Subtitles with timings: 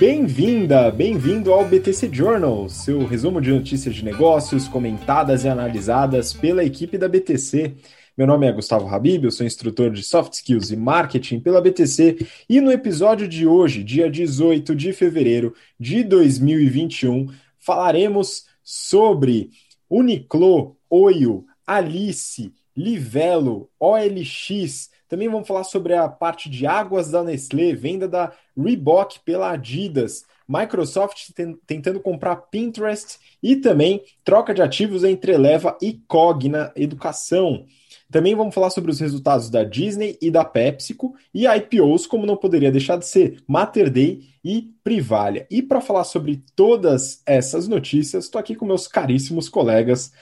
[0.00, 6.64] Bem-vinda, bem-vindo ao BTC Journal, seu resumo de notícias de negócios comentadas e analisadas pela
[6.64, 7.74] equipe da BTC.
[8.16, 12.26] Meu nome é Gustavo Habib, eu sou instrutor de Soft Skills e Marketing pela BTC
[12.48, 17.26] e no episódio de hoje, dia 18 de fevereiro de 2021,
[17.58, 19.50] falaremos sobre
[19.86, 24.88] Uniqlo, Oio, Alice, Livelo, OLX.
[25.10, 30.24] Também vamos falar sobre a parte de águas da Nestlé, venda da Reebok pela Adidas,
[30.48, 31.32] Microsoft
[31.66, 37.66] tentando comprar Pinterest e também troca de ativos entre Eleva e Cogna Educação.
[38.08, 42.36] Também vamos falar sobre os resultados da Disney e da PepsiCo e IPOs, como não
[42.36, 45.44] poderia deixar de ser, Mater Day e Privalha.
[45.50, 50.12] E para falar sobre todas essas notícias, estou aqui com meus caríssimos colegas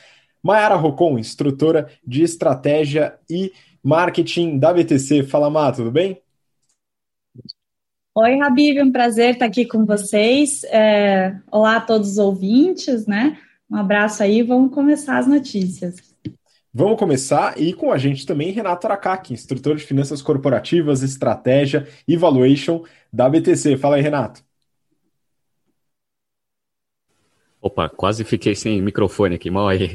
[0.42, 3.52] Mayara Rocon, instrutora de estratégia e
[3.88, 5.22] marketing da BTC.
[5.22, 6.20] Fala, Má, tudo bem?
[8.14, 10.62] Oi, Habib, um prazer estar aqui com vocês.
[10.64, 11.34] É...
[11.50, 13.38] Olá a todos os ouvintes, né?
[13.70, 15.96] Um abraço aí, vamos começar as notícias.
[16.74, 22.14] Vamos começar e com a gente também Renato Aracaki, instrutor de finanças corporativas, estratégia e
[22.14, 23.78] valuation da BTC.
[23.78, 24.44] Fala aí, Renato.
[27.58, 29.48] Opa, quase fiquei sem microfone aqui.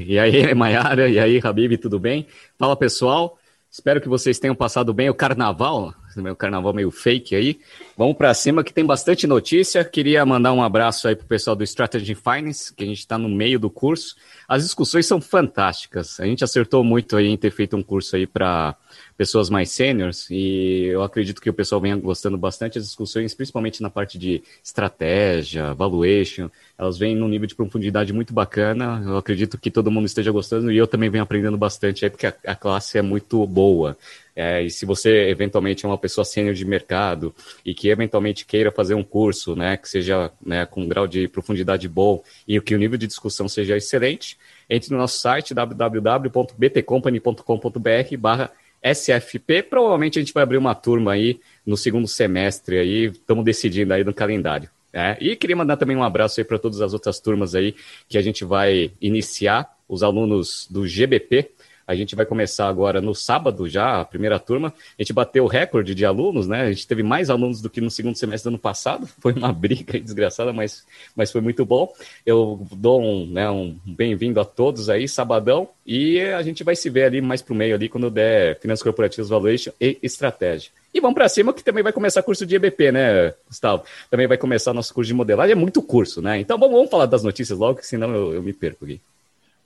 [0.07, 2.25] E aí, Mayara, e aí, Habib, tudo bem?
[2.57, 3.37] Fala pessoal,
[3.73, 7.59] espero que vocês tenham passado bem o carnaval, o carnaval meio fake aí.
[7.97, 9.83] Vamos para cima que tem bastante notícia.
[9.83, 13.27] Queria mandar um abraço aí pro pessoal do Strategy Finance, que a gente está no
[13.27, 14.15] meio do curso.
[14.47, 16.19] As discussões são fantásticas.
[16.19, 18.75] A gente acertou muito aí em ter feito um curso aí para
[19.17, 23.81] pessoas mais seniors e eu acredito que o pessoal venha gostando bastante das discussões, principalmente
[23.81, 26.49] na parte de estratégia, valuation.
[26.77, 29.01] Elas vêm num nível de profundidade muito bacana.
[29.05, 32.27] Eu acredito que todo mundo esteja gostando e eu também venho aprendendo bastante aí porque
[32.27, 33.97] a, a classe é muito boa.
[34.35, 38.71] É, e se você eventualmente é uma pessoa sênior de mercado e que eventualmente queira
[38.71, 42.73] fazer um curso, né, que seja né, com um grau de profundidade bom e que
[42.73, 44.35] o nível de discussão seja excelente,
[44.67, 48.51] entre no nosso site www.btcompany.com.br barra
[48.83, 49.63] SFP.
[49.63, 54.03] Provavelmente a gente vai abrir uma turma aí no segundo semestre aí, estamos decidindo aí
[54.03, 54.69] no calendário.
[54.91, 57.73] É, e queria mandar também um abraço aí para todas as outras turmas aí
[58.07, 61.51] que a gente vai iniciar, os alunos do GBP,
[61.85, 64.73] a gente vai começar agora no sábado já, a primeira turma.
[64.97, 66.61] A gente bateu o recorde de alunos, né?
[66.61, 69.07] A gente teve mais alunos do que no segundo semestre do ano passado.
[69.19, 70.85] Foi uma briga desgraçada, mas,
[71.15, 71.91] mas foi muito bom.
[72.25, 75.69] Eu dou um, né, um bem-vindo a todos aí, sabadão.
[75.85, 79.29] E a gente vai se ver ali mais pro meio ali quando der Finanças Corporativas
[79.29, 80.71] Valuation e Estratégia.
[80.93, 83.83] E vamos para cima que também vai começar curso de EBP, né, Gustavo?
[84.09, 85.53] Também vai começar nosso curso de modelagem.
[85.53, 86.39] É muito curso, né?
[86.39, 89.01] Então vamos, vamos falar das notícias logo, que senão eu, eu me perco aqui.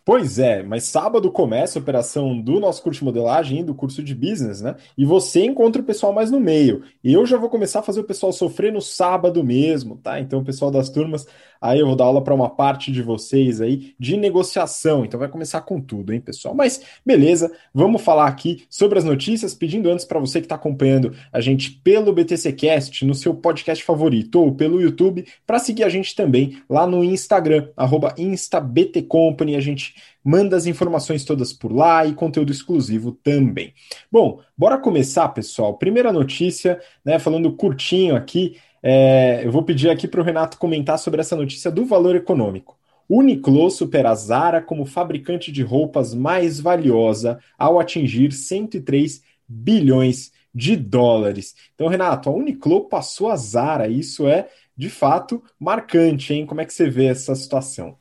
[0.08, 4.02] Pois é, mas sábado começa a operação do nosso curso de modelagem e do curso
[4.02, 4.78] de business, né?
[4.98, 6.82] E você encontra o pessoal mais no meio.
[7.04, 10.18] E eu já vou começar a fazer o pessoal sofrer no sábado mesmo, tá?
[10.22, 11.28] Então, o pessoal das turmas,
[11.62, 15.06] aí eu vou dar aula para uma parte de vocês aí de negociação.
[15.06, 16.54] Então, vai começar com tudo, hein, pessoal?
[16.56, 21.16] Mas beleza, vamos falar aqui sobre as notícias, pedindo antes para você que está acompanhando
[21.32, 26.16] a gente pelo BTCcast, no seu podcast favorito, ou pelo YouTube, para seguir a gente
[26.16, 27.70] também lá no Instagram,
[28.18, 29.56] InstaBTCompany.
[29.56, 33.74] A gente manda as informações todas por lá e conteúdo exclusivo também.
[34.12, 35.78] Bom, bora começar, pessoal.
[35.78, 37.18] Primeira notícia, né?
[37.18, 41.72] Falando curtinho aqui, é, eu vou pedir aqui para o Renato comentar sobre essa notícia
[41.72, 42.78] do valor econômico.
[43.10, 50.76] Uniqlo supera a Zara como fabricante de roupas mais valiosa ao atingir 103 bilhões de
[50.76, 51.56] dólares.
[51.74, 56.46] Então, Renato, a Uniqlo passou a Zara, isso é de fato marcante, hein?
[56.46, 57.98] Como é que você vê essa situação?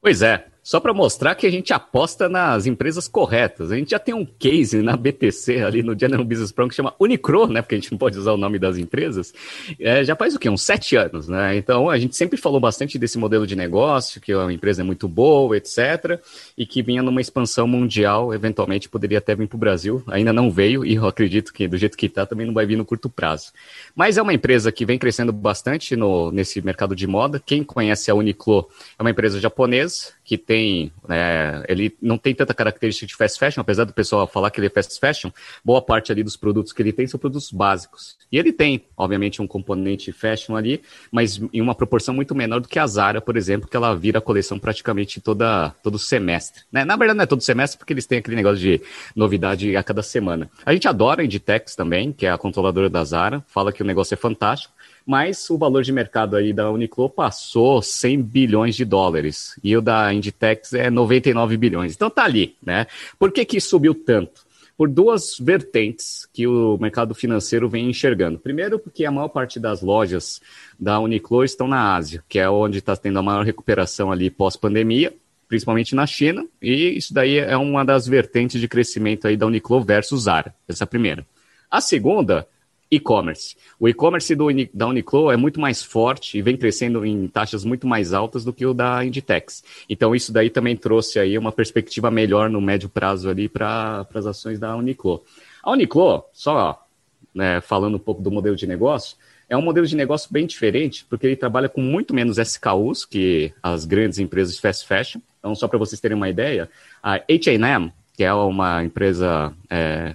[0.00, 3.72] Pois é, só para mostrar que a gente aposta nas empresas corretas.
[3.72, 6.94] A gente já tem um case na BTC, ali no General Business Program, que chama
[7.00, 7.62] Unicro, né?
[7.62, 9.32] Porque a gente não pode usar o nome das empresas.
[9.80, 10.46] É, já faz o quê?
[10.50, 11.56] Uns sete anos, né?
[11.56, 15.08] Então a gente sempre falou bastante desse modelo de negócio, que a empresa é muito
[15.08, 16.20] boa, etc.
[16.54, 20.02] E que vinha numa expansão mundial, eventualmente poderia até vir para o Brasil.
[20.08, 22.76] Ainda não veio, e eu acredito que do jeito que está também não vai vir
[22.76, 23.52] no curto prazo.
[23.96, 27.40] Mas é uma empresa que vem crescendo bastante no, nesse mercado de moda.
[27.42, 28.68] Quem conhece a Uniqlo
[28.98, 33.62] é uma empresa japonesa que tem, né, ele não tem tanta característica de fast fashion,
[33.62, 35.30] apesar do pessoal falar que ele é fast fashion,
[35.64, 38.18] boa parte ali dos produtos que ele tem são produtos básicos.
[38.30, 42.68] E ele tem, obviamente, um componente fashion ali, mas em uma proporção muito menor do
[42.68, 46.62] que a Zara, por exemplo, que ela vira a coleção praticamente toda, todo semestre.
[46.70, 46.84] Né?
[46.84, 48.82] Na verdade, não é todo semestre, porque eles têm aquele negócio de
[49.16, 50.50] novidade a cada semana.
[50.66, 53.86] A gente adora a Inditex também, que é a controladora da Zara, fala que o
[53.86, 54.74] negócio é fantástico,
[55.08, 59.80] mas o valor de mercado aí da Uniqlo passou 100 bilhões de dólares e o
[59.80, 61.94] da Inditex é 99 bilhões.
[61.94, 62.86] Então tá ali, né?
[63.18, 64.46] Por que que subiu tanto?
[64.76, 68.38] por duas vertentes que o mercado financeiro vem enxergando.
[68.38, 70.40] Primeiro, porque a maior parte das lojas
[70.78, 75.12] da Uniqlo estão na Ásia, que é onde está tendo a maior recuperação ali pós-pandemia,
[75.48, 79.82] principalmente na China, e isso daí é uma das vertentes de crescimento aí da Uniqlo
[79.82, 81.26] versus Zara, essa é primeira.
[81.68, 82.46] A segunda
[82.90, 83.56] e-commerce.
[83.78, 84.34] O e-commerce
[84.72, 88.52] da Uniqlo é muito mais forte e vem crescendo em taxas muito mais altas do
[88.52, 89.62] que o da Inditex.
[89.88, 94.26] Então isso daí também trouxe aí uma perspectiva melhor no médio prazo ali para as
[94.26, 95.22] ações da Uniqlo.
[95.62, 96.86] A Uniqlo, só
[97.34, 99.16] né, falando um pouco do modelo de negócio,
[99.48, 103.52] é um modelo de negócio bem diferente, porque ele trabalha com muito menos SKUs que
[103.62, 105.20] as grandes empresas de fast fashion.
[105.38, 106.68] Então, só para vocês terem uma ideia,
[107.02, 110.14] a H&M, que é uma empresa é,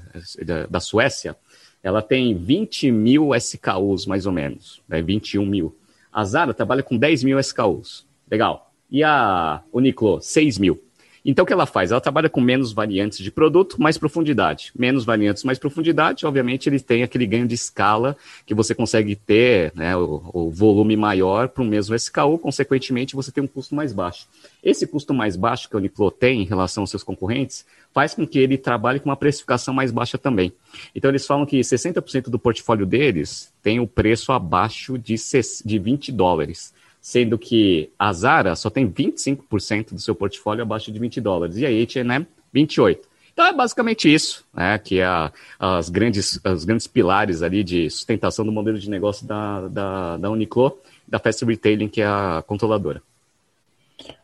[0.70, 1.36] da Suécia,
[1.84, 5.76] ela tem 20 mil SKUs, mais ou menos, né, 21 mil.
[6.12, 8.06] A Zara trabalha com 10 mil SKUs.
[8.32, 8.72] Legal.
[8.90, 10.82] E a Uniqlo, 6 mil.
[11.26, 11.92] Então, o que ela faz?
[11.92, 14.72] Ela trabalha com menos variantes de produto, mais profundidade.
[14.78, 19.72] Menos variantes, mais profundidade, obviamente, eles têm aquele ganho de escala que você consegue ter
[19.74, 23.94] né, o, o volume maior para o mesmo SKU, consequentemente, você tem um custo mais
[23.94, 24.28] baixo.
[24.62, 28.28] Esse custo mais baixo que a Uniqlo tem em relação aos seus concorrentes faz com
[28.28, 30.52] que ele trabalhe com uma precificação mais baixa também.
[30.94, 36.74] Então, eles falam que 60% do portfólio deles tem o preço abaixo de 20 dólares
[37.04, 41.66] sendo que a Zara só tem 25% do seu portfólio abaixo de 20 dólares e
[41.66, 43.06] a H&M 28.
[43.34, 45.30] Então é basicamente isso, né, que é a,
[45.60, 50.32] as grandes, os grandes pilares ali de sustentação do modelo de negócio da, da, da
[50.32, 53.04] Uniqlo, da Fast Retailing, que é a controladora.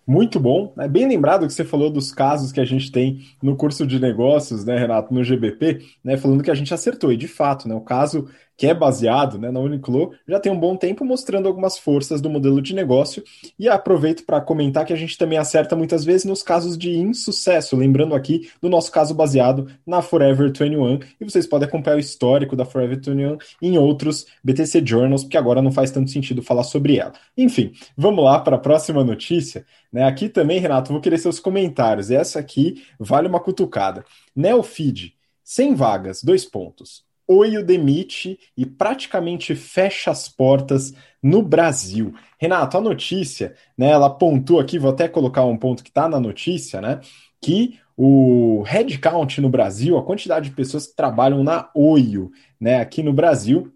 [0.09, 0.73] Muito bom.
[0.79, 3.99] É bem lembrado que você falou dos casos que a gente tem no curso de
[3.99, 7.13] negócios, né, Renato, no GBP, né, falando que a gente acertou.
[7.13, 8.27] E de fato, né, o caso
[8.59, 12.29] que é baseado né, na Uniqlo, já tem um bom tempo mostrando algumas forças do
[12.29, 13.23] modelo de negócio.
[13.57, 17.77] E aproveito para comentar que a gente também acerta muitas vezes nos casos de insucesso,
[17.77, 20.99] lembrando aqui do nosso caso baseado na Forever 21.
[21.21, 25.61] E vocês podem acompanhar o histórico da Forever 21 em outros BTC Journals, porque agora
[25.61, 27.13] não faz tanto sentido falar sobre ela.
[27.37, 29.65] Enfim, vamos lá para a próxima notícia.
[29.91, 30.03] Né?
[30.03, 32.11] Aqui também, Renato, vou querer seus comentários.
[32.11, 34.05] Essa aqui vale uma cutucada.
[34.35, 37.03] Neofeed, sem vagas, dois pontos.
[37.27, 42.13] Oi o demite e praticamente fecha as portas no Brasil.
[42.39, 46.19] Renato, a notícia, né, ela pontua aqui, vou até colocar um ponto que está na
[46.19, 46.99] notícia, né,
[47.39, 53.03] que o headcount no Brasil, a quantidade de pessoas que trabalham na Oio, né, aqui
[53.03, 53.71] no Brasil,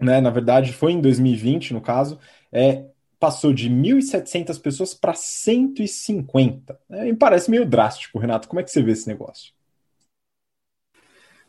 [0.00, 2.18] né, na verdade foi em 2020, no caso,
[2.50, 2.86] é,
[3.24, 6.78] passou de 1.700 pessoas para 150.
[6.86, 8.46] Né, me parece meio drástico, Renato.
[8.46, 9.50] Como é que você vê esse negócio?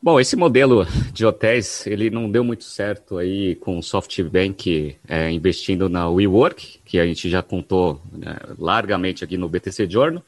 [0.01, 5.29] Bom, esse modelo de hotéis, ele não deu muito certo aí com o SoftBank é,
[5.31, 10.23] investindo na WeWork, que a gente já contou né, largamente aqui no BTC Journal.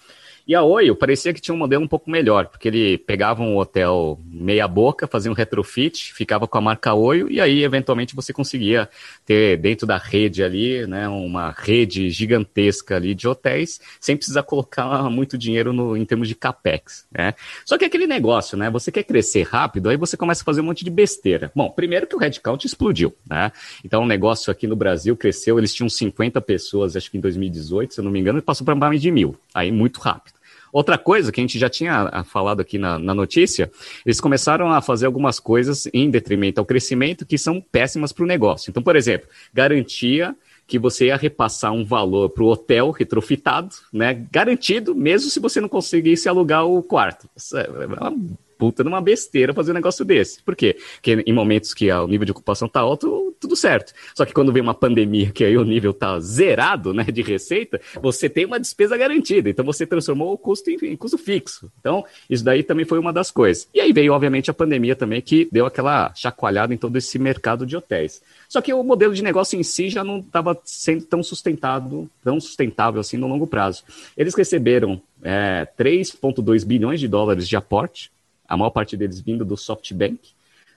[0.47, 3.57] E a Oi, parecia que tinha um modelo um pouco melhor, porque ele pegava um
[3.57, 8.31] hotel meia boca, fazia um retrofit, ficava com a marca Oi, e aí eventualmente você
[8.31, 8.87] conseguia
[9.25, 15.09] ter dentro da rede ali, né, uma rede gigantesca ali de hotéis, sem precisar colocar
[15.09, 17.33] muito dinheiro no, em termos de capex, né?
[17.65, 20.65] Só que aquele negócio, né, você quer crescer rápido, aí você começa a fazer um
[20.65, 21.51] monte de besteira.
[21.53, 23.51] Bom, primeiro que o headcount explodiu, né?
[23.83, 27.95] Então o negócio aqui no Brasil cresceu, eles tinham 50 pessoas, acho que em 2018,
[27.95, 30.36] se eu não me engano, e passou para mais de mil, aí muito rápido.
[30.71, 33.71] Outra coisa que a gente já tinha ah, falado aqui na, na, notícia,
[34.05, 38.27] eles começaram a fazer algumas coisas em detrimento ao crescimento que são péssimas para o
[38.27, 38.69] negócio.
[38.69, 40.35] Então, por exemplo, garantia
[40.67, 44.25] que você ia repassar um valor para o hotel retrofitado, né?
[44.29, 47.29] Garantido, mesmo se você não conseguisse alugar o quarto.
[47.35, 48.13] Isso é uma
[48.57, 50.41] puta numa besteira fazer um negócio desse.
[50.43, 50.77] Por quê?
[50.95, 53.93] Porque em momentos que o nível de ocupação tá alto, tudo certo.
[54.15, 57.79] Só que quando vem uma pandemia que aí o nível tá zerado, né, de receita,
[58.01, 59.49] você tem uma despesa garantida.
[59.49, 61.71] Então você transformou o custo em, em custo fixo.
[61.79, 63.67] Então, isso daí também foi uma das coisas.
[63.73, 67.65] E aí veio, obviamente, a pandemia também, que deu aquela chacoalhada em todo esse mercado
[67.65, 68.21] de hotéis.
[68.49, 72.39] Só que o modelo de negócio em si já não estava sendo tão sustentado, tão
[72.39, 73.83] sustentável assim no longo prazo.
[74.15, 78.11] Eles receberam é, 3,2 bilhões de dólares de aporte
[78.47, 80.19] a maior parte deles vindo do SoftBank,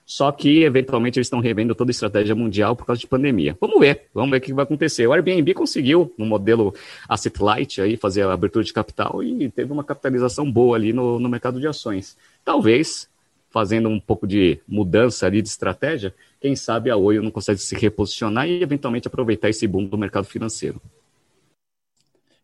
[0.05, 3.55] só que eventualmente eles estão revendo toda a estratégia mundial por causa de pandemia.
[3.61, 5.07] Vamos ver, vamos ver o que vai acontecer.
[5.07, 6.73] O Airbnb conseguiu, no modelo
[7.07, 11.19] asset light, aí, fazer a abertura de capital e teve uma capitalização boa ali no,
[11.19, 12.17] no mercado de ações.
[12.43, 13.07] Talvez,
[13.49, 17.75] fazendo um pouco de mudança ali de estratégia, quem sabe a Oi não consegue se
[17.75, 20.81] reposicionar e eventualmente aproveitar esse boom do mercado financeiro.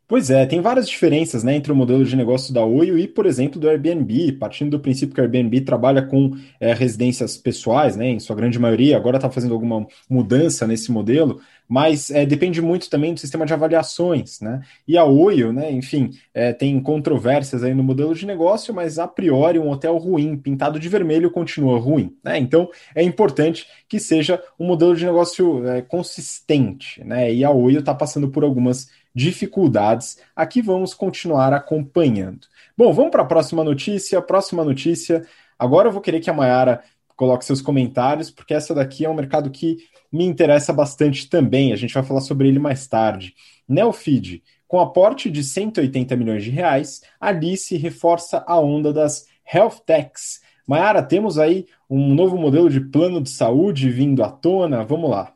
[0.07, 3.25] Pois é, tem várias diferenças né, entre o modelo de negócio da Oi e, por
[3.25, 8.07] exemplo, do Airbnb, partindo do princípio que o Airbnb trabalha com é, residências pessoais, né,
[8.07, 12.89] em sua grande maioria, agora está fazendo alguma mudança nesse modelo, mas é, depende muito
[12.89, 14.61] também do sistema de avaliações, né?
[14.87, 19.07] E a Oio, né, enfim, é, tem controvérsias aí no modelo de negócio, mas a
[19.07, 22.37] priori um hotel ruim, pintado de vermelho, continua ruim, né?
[22.37, 27.33] Então é importante que seja um modelo de negócio é, consistente, né?
[27.33, 28.87] E a Oio está passando por algumas
[29.17, 30.19] dificuldades.
[30.35, 32.41] Aqui vamos continuar acompanhando.
[32.77, 34.21] Bom, vamos para a próxima notícia.
[34.21, 35.25] Próxima notícia.
[35.57, 36.83] Agora eu vou querer que a Mayara
[37.15, 39.77] coloque seus comentários, porque essa daqui é um mercado que
[40.11, 41.73] me interessa bastante também.
[41.73, 43.33] A gente vai falar sobre ele mais tarde.
[43.67, 50.41] Neofeed, com aporte de 180 milhões de reais, Alice reforça a onda das health techs.
[50.67, 54.83] Mayara, temos aí um novo modelo de plano de saúde vindo à tona.
[54.83, 55.33] Vamos lá.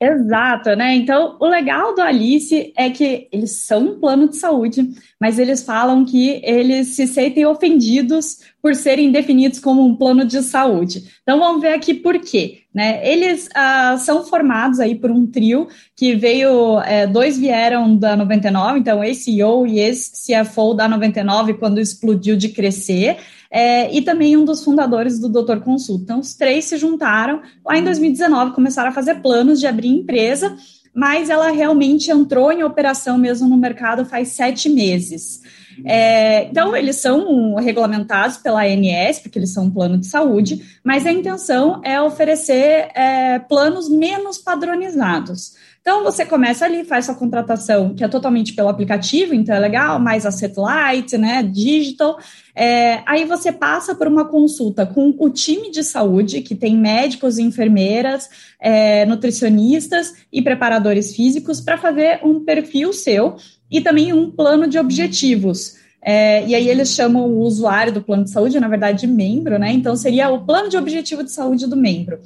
[0.00, 0.96] Exato, né?
[0.96, 5.62] Então, o legal do Alice é que eles são um plano de saúde, mas eles
[5.62, 11.04] falam que eles se sentem ofendidos por serem definidos como um plano de saúde.
[11.22, 12.64] Então, vamos ver aqui por quê.
[12.74, 13.08] Né?
[13.08, 18.80] Eles uh, são formados aí por um trio que veio, é, dois vieram da 99,
[18.80, 23.18] então esse CEO e esse CFO da 99 quando explodiu de crescer,
[23.54, 26.02] é, e também um dos fundadores do Doutor Consulta.
[26.02, 30.56] Então, os três se juntaram lá em 2019, começaram a fazer planos de abrir empresa,
[30.92, 35.40] mas ela realmente entrou em operação mesmo no mercado faz sete meses.
[35.84, 41.06] É, então, eles são regulamentados pela ANS, porque eles são um plano de saúde, mas
[41.06, 45.52] a intenção é oferecer é, planos menos padronizados.
[45.86, 50.00] Então, você começa ali, faz sua contratação, que é totalmente pelo aplicativo, então é legal,
[50.00, 52.18] mais a satellite, né, digital.
[52.56, 57.38] É, aí você passa por uma consulta com o time de saúde, que tem médicos,
[57.38, 63.36] enfermeiras, é, nutricionistas e preparadores físicos, para fazer um perfil seu
[63.70, 65.74] e também um plano de objetivos.
[66.00, 69.58] É, e aí eles chamam o usuário do plano de saúde, na verdade, de membro,
[69.58, 69.70] né?
[69.70, 72.20] Então seria o plano de objetivo de saúde do membro.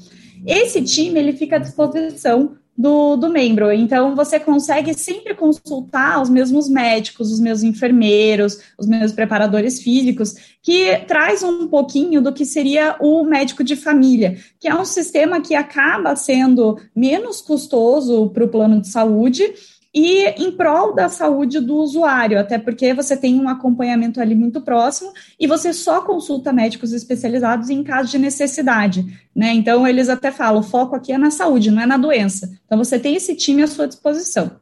[0.47, 3.73] Esse time ele fica à disposição do, do membro.
[3.73, 10.37] Então, você consegue sempre consultar os mesmos médicos, os meus enfermeiros, os meus preparadores físicos,
[10.63, 15.41] que traz um pouquinho do que seria o médico de família, que é um sistema
[15.41, 19.53] que acaba sendo menos custoso para o plano de saúde
[19.95, 24.61] e em prol da saúde do usuário, até porque você tem um acompanhamento ali muito
[24.61, 29.05] próximo e você só consulta médicos especializados em caso de necessidade,
[29.35, 29.53] né?
[29.55, 32.51] Então eles até falam, o foco aqui é na saúde, não é na doença.
[32.67, 34.59] Então você tem esse time à sua disposição.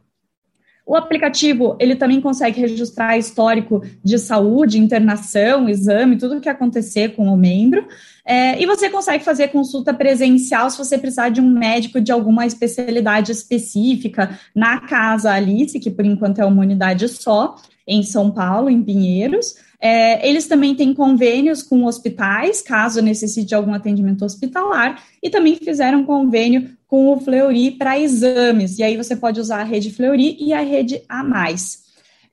[0.87, 7.17] O aplicativo, ele também consegue registrar histórico de saúde, internação, exame, tudo o que acontecer
[7.17, 7.89] com o membro.
[8.25, 12.47] É, e você consegue fazer consulta presencial se você precisar de um médico de alguma
[12.47, 18.71] especialidade específica na casa Alice, que por enquanto é uma unidade só, em São Paulo,
[18.71, 19.57] em Pinheiros.
[19.81, 25.57] É, eles também têm convênios com hospitais, caso necessite de algum atendimento hospitalar, e também
[25.57, 30.37] fizeram convênio com o Fleury para exames, e aí você pode usar a rede Fleury
[30.39, 31.25] e a rede A+.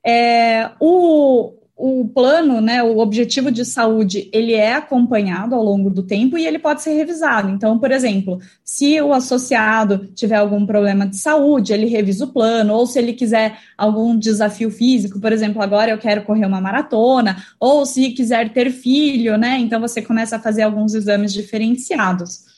[0.06, 6.04] É, o, o plano, né, o objetivo de saúde, ele é acompanhado ao longo do
[6.04, 7.50] tempo e ele pode ser revisado.
[7.50, 12.74] Então, por exemplo, se o associado tiver algum problema de saúde, ele revisa o plano,
[12.74, 17.42] ou se ele quiser algum desafio físico, por exemplo, agora eu quero correr uma maratona,
[17.58, 22.53] ou se quiser ter filho, né, então você começa a fazer alguns exames diferenciados.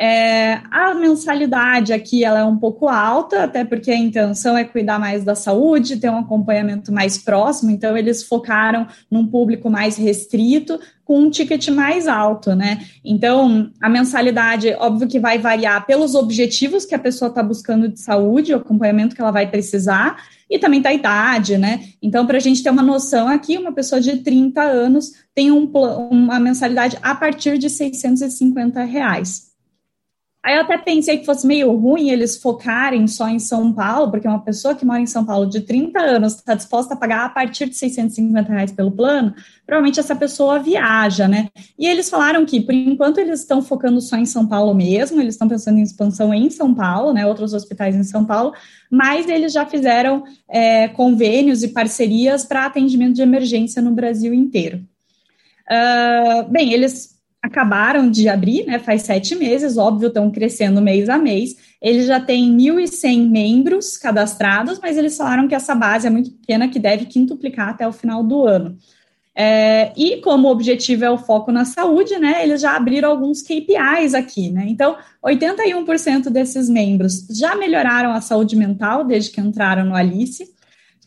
[0.00, 4.96] É, a mensalidade aqui ela é um pouco alta, até porque a intenção é cuidar
[4.96, 10.78] mais da saúde, ter um acompanhamento mais próximo, então eles focaram num público mais restrito,
[11.04, 12.86] com um ticket mais alto, né?
[13.04, 17.98] Então, a mensalidade, óbvio que vai variar pelos objetivos que a pessoa está buscando de
[17.98, 21.80] saúde, o acompanhamento que ela vai precisar, e também da idade, né?
[22.00, 25.64] Então, para a gente ter uma noção aqui, uma pessoa de 30 anos tem um,
[26.10, 29.47] uma mensalidade a partir de 650 reais.
[30.40, 34.26] Aí eu até pensei que fosse meio ruim eles focarem só em São Paulo, porque
[34.26, 37.28] uma pessoa que mora em São Paulo de 30 anos está disposta a pagar a
[37.28, 39.34] partir de 650 reais pelo plano,
[39.66, 41.48] provavelmente essa pessoa viaja, né?
[41.76, 45.34] E eles falaram que, por enquanto, eles estão focando só em São Paulo mesmo, eles
[45.34, 47.26] estão pensando em expansão em São Paulo, né?
[47.26, 48.54] Outros hospitais em São Paulo,
[48.88, 54.86] mas eles já fizeram é, convênios e parcerias para atendimento de emergência no Brasil inteiro.
[55.68, 57.17] Uh, bem, eles
[57.48, 61.56] acabaram de abrir, né, faz sete meses, óbvio, estão crescendo mês a mês.
[61.82, 66.68] Eles já têm 1.100 membros cadastrados, mas eles falaram que essa base é muito pequena,
[66.68, 68.76] que deve quintuplicar até o final do ano.
[69.34, 73.40] É, e como o objetivo é o foco na saúde, né, eles já abriram alguns
[73.40, 74.64] KPIs aqui, né?
[74.68, 80.57] Então, 81% desses membros já melhoraram a saúde mental desde que entraram no Alice.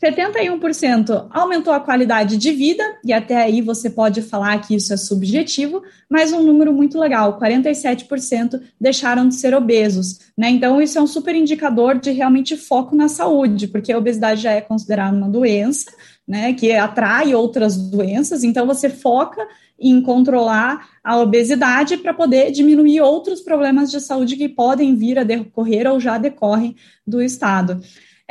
[0.02, 4.96] 71% aumentou a qualidade de vida, e até aí você pode falar que isso é
[4.96, 10.18] subjetivo, mas um número muito legal: 47% deixaram de ser obesos.
[10.36, 10.50] Né?
[10.50, 14.50] Então, isso é um super indicador de realmente foco na saúde, porque a obesidade já
[14.50, 15.92] é considerada uma doença,
[16.26, 19.46] né, que atrai outras doenças, então você foca
[19.78, 25.24] em controlar a obesidade para poder diminuir outros problemas de saúde que podem vir a
[25.24, 27.80] decorrer ou já decorrem do estado.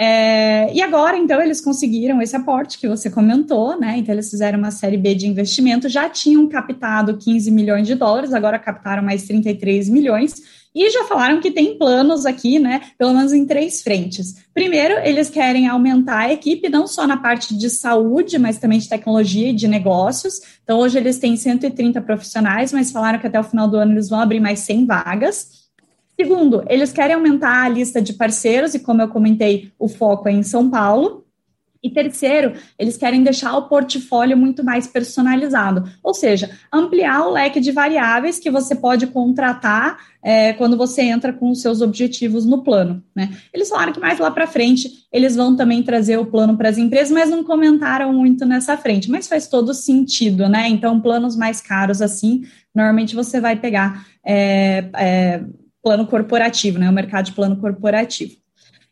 [0.03, 3.99] É, e agora, então, eles conseguiram esse aporte que você comentou, né?
[3.99, 8.33] Então, eles fizeram uma série B de investimento, já tinham captado 15 milhões de dólares,
[8.33, 10.41] agora captaram mais 33 milhões.
[10.73, 12.81] E já falaram que tem planos aqui, né?
[12.97, 14.37] Pelo menos em três frentes.
[14.55, 18.89] Primeiro, eles querem aumentar a equipe, não só na parte de saúde, mas também de
[18.89, 20.41] tecnologia e de negócios.
[20.63, 24.09] Então, hoje eles têm 130 profissionais, mas falaram que até o final do ano eles
[24.09, 25.60] vão abrir mais 100 vagas.
[26.21, 30.31] Segundo, eles querem aumentar a lista de parceiros, e como eu comentei, o foco é
[30.31, 31.25] em São Paulo.
[31.83, 37.59] E terceiro, eles querem deixar o portfólio muito mais personalizado, ou seja, ampliar o leque
[37.59, 42.63] de variáveis que você pode contratar é, quando você entra com os seus objetivos no
[42.63, 43.03] plano.
[43.15, 43.35] Né?
[43.51, 46.77] Eles falaram que mais lá para frente eles vão também trazer o plano para as
[46.77, 50.69] empresas, mas não comentaram muito nessa frente, mas faz todo sentido, né?
[50.69, 52.43] Então, planos mais caros assim,
[52.75, 54.05] normalmente você vai pegar.
[54.23, 55.43] É, é,
[55.81, 56.89] plano corporativo, né?
[56.89, 58.41] O mercado de plano corporativo.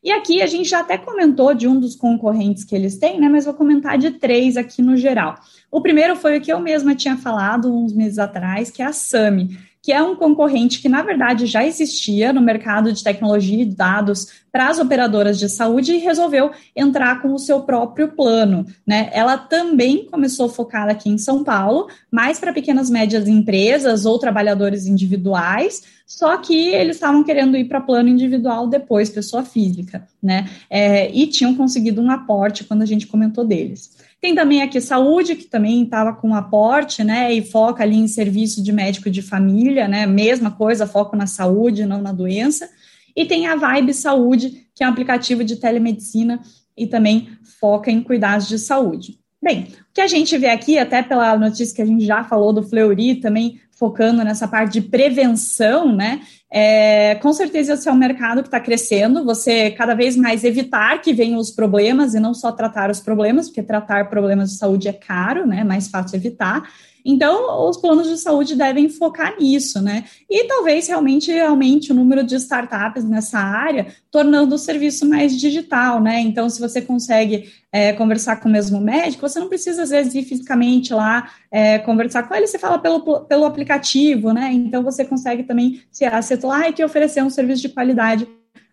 [0.02, 3.28] E aqui a gente já até comentou de um dos concorrentes que eles têm, né?
[3.28, 5.36] Mas vou comentar de três aqui no geral.
[5.70, 8.94] O primeiro foi o que eu mesma tinha falado uns meses atrás, que é a
[8.94, 13.66] Sami que é um concorrente que, na verdade, já existia no mercado de tecnologia e
[13.66, 18.66] dados para as operadoras de saúde e resolveu entrar com o seu próprio plano.
[18.86, 19.10] Né?
[19.14, 24.86] Ela também começou focada aqui em São Paulo, mais para pequenas médias empresas ou trabalhadores
[24.86, 30.50] individuais, só que eles estavam querendo ir para plano individual depois, pessoa física, né?
[30.68, 33.96] É, e tinham conseguido um aporte quando a gente comentou deles.
[34.22, 37.34] Tem também aqui saúde, que também estava com aporte, né?
[37.34, 40.06] E foca ali em serviço de médico de família, né?
[40.06, 42.70] Mesma coisa, foco na saúde, não na doença.
[43.16, 46.42] E tem a Vibe Saúde, que é um aplicativo de telemedicina
[46.78, 49.20] e também foca em cuidados de saúde.
[49.42, 52.52] Bem, o que a gente vê aqui, até pela notícia que a gente já falou
[52.52, 56.22] do Fleury, também focando nessa parte de prevenção, né?
[56.52, 61.00] É, com certeza esse é um mercado que está crescendo, você cada vez mais evitar
[61.00, 64.88] que venham os problemas e não só tratar os problemas, porque tratar problemas de saúde
[64.88, 65.64] é caro, né?
[65.64, 66.64] Mais fácil evitar.
[67.04, 70.04] Então, os planos de saúde devem focar nisso, né?
[70.30, 76.02] E talvez realmente aumente o número de startups nessa área, tornando o serviço mais digital,
[76.02, 76.20] né?
[76.20, 80.14] Então, se você consegue é, conversar com o mesmo médico, você não precisa, às vezes,
[80.16, 84.52] ir fisicamente lá é, conversar com ele, você fala pelo, pelo aplicativo, né?
[84.52, 88.28] Então, você consegue também se acetuar e oferecer um serviço de qualidade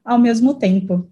[0.05, 1.09] ao mesmo tempo.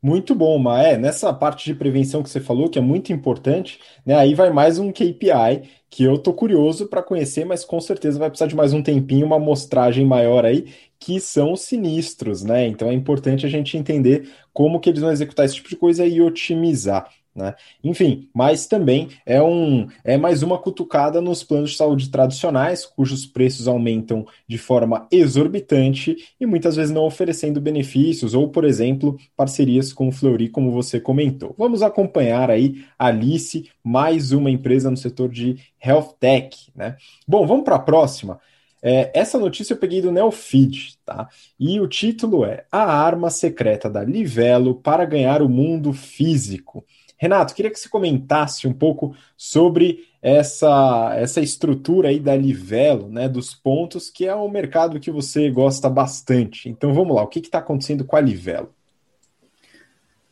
[0.00, 0.96] Muito bom, Maé.
[0.96, 4.14] Nessa parte de prevenção que você falou, que é muito importante, né?
[4.14, 8.28] Aí vai mais um KPI que eu tô curioso para conhecer, mas com certeza vai
[8.28, 12.66] precisar de mais um tempinho, uma amostragem maior aí, que são sinistros, né?
[12.66, 16.04] Então é importante a gente entender como que eles vão executar esse tipo de coisa
[16.06, 17.10] e otimizar.
[17.38, 17.54] Né?
[17.84, 23.24] Enfim, mas também é um é mais uma cutucada nos planos de saúde tradicionais, cujos
[23.24, 29.92] preços aumentam de forma exorbitante e muitas vezes não oferecendo benefícios ou, por exemplo, parcerias
[29.92, 31.54] com o Fleury, como você comentou.
[31.56, 36.96] Vamos acompanhar aí a Alice, mais uma empresa no setor de health tech, né?
[37.26, 38.40] Bom, vamos para a próxima.
[38.82, 41.28] É, essa notícia eu peguei do Neofeed, tá?
[41.58, 46.84] E o título é A Arma Secreta da Livelo para Ganhar o Mundo Físico.
[47.18, 53.28] Renato, queria que você comentasse um pouco sobre essa, essa estrutura aí da Livelo, né,
[53.28, 56.68] dos pontos, que é um mercado que você gosta bastante.
[56.68, 58.72] Então vamos lá, o que está acontecendo com a Livelo?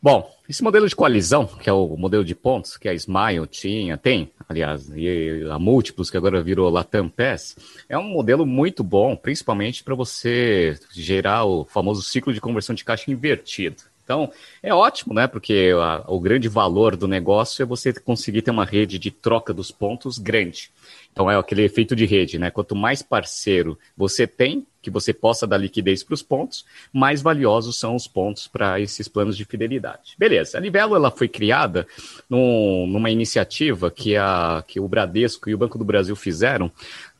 [0.01, 3.97] Bom, esse modelo de coalizão, que é o modelo de pontos, que a Smile tinha,
[3.97, 7.57] tem, aliás, e a Múltiplos, que agora virou Latam Pass,
[7.89, 12.85] é um modelo muito bom, principalmente para você gerar o famoso ciclo de conversão de
[12.85, 13.83] caixa invertido.
[14.07, 14.31] Então,
[14.63, 15.27] é ótimo, né?
[15.27, 19.53] Porque a, o grande valor do negócio é você conseguir ter uma rede de troca
[19.53, 20.71] dos pontos grande.
[21.11, 22.49] Então, é aquele efeito de rede, né?
[22.49, 27.77] Quanto mais parceiro você tem, que você possa dar liquidez para os pontos, mais valiosos
[27.77, 30.15] são os pontos para esses planos de fidelidade.
[30.17, 31.85] Beleza, a Livelo ela foi criada
[32.29, 36.71] num, numa iniciativa que, a, que o Bradesco e o Banco do Brasil fizeram,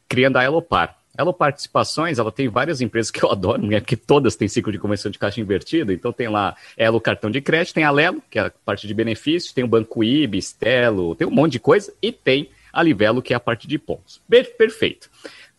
[0.07, 0.95] criando a Elopar.
[1.17, 3.79] Elo Participações, ela tem várias empresas que eu adoro, né?
[3.79, 5.91] Porque todas têm ciclo de conversão de caixa invertido.
[5.91, 8.93] Então tem lá Elo Cartão de Crédito, tem a Lelo, que é a parte de
[8.93, 13.21] benefícios, tem o Banco IB, Stelo, tem um monte de coisa, e tem a Livelo,
[13.21, 14.21] que é a parte de pontos.
[14.29, 15.09] Perfeito.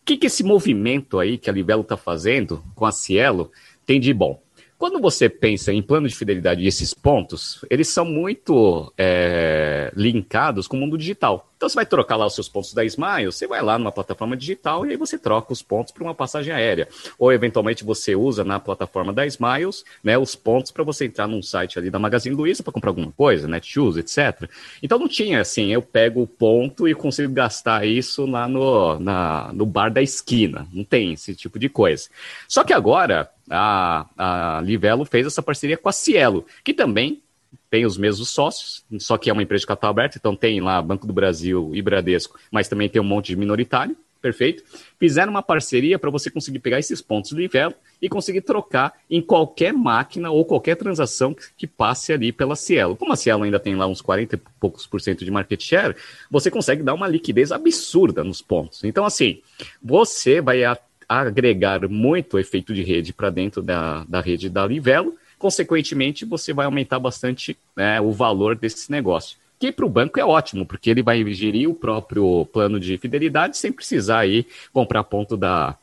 [0.01, 3.51] O que, que esse movimento aí que a Livelo está fazendo com a Cielo
[3.85, 4.41] tem de bom?
[4.79, 10.67] Quando você pensa em plano de fidelidade e esses pontos, eles são muito é, linkados
[10.67, 11.48] com o mundo digital.
[11.59, 14.37] Então você vai trocar lá os seus pontos da Smile, você vai lá numa plataforma
[14.37, 16.87] digital e aí você troca os pontos para uma passagem aérea.
[17.17, 21.41] Ou eventualmente você usa na plataforma da Smiles, né, os pontos para você entrar num
[21.41, 24.49] site ali da Magazine Luiza para comprar alguma coisa, Netshoes, etc.
[24.81, 29.51] Então não tinha assim, eu pego o ponto e consigo gastar isso lá no, na,
[29.51, 30.65] no bar da esquina.
[30.71, 32.07] Não tem esse tipo de coisa.
[32.47, 37.21] Só que agora a, a Livelo fez essa parceria com a Cielo, que também
[37.69, 40.81] tem os mesmos sócios, só que é uma empresa de capital aberto, então tem lá
[40.81, 44.63] Banco do Brasil e Bradesco, mas também tem um monte de minoritário, perfeito?
[44.99, 49.21] Fizeram uma parceria para você conseguir pegar esses pontos do Livelo e conseguir trocar em
[49.21, 52.95] qualquer máquina ou qualquer transação que, passe ali pela Cielo.
[52.95, 55.95] Como a Cielo ainda tem lá uns 40 e poucos por cento de market share,
[56.29, 58.83] você consegue dar uma liquidez absurda nos pontos.
[58.83, 59.41] Então, assim,
[59.81, 60.61] você vai
[61.07, 66.65] agregar muito efeito de rede para dentro da, da rede da Livelo, consequentemente, você vai
[66.65, 69.37] aumentar bastante né, o valor desse negócio.
[69.57, 73.57] Que para o banco é ótimo, porque ele vai gerir o próprio plano de fidelidade
[73.57, 75.75] sem precisar aí comprar ponto da,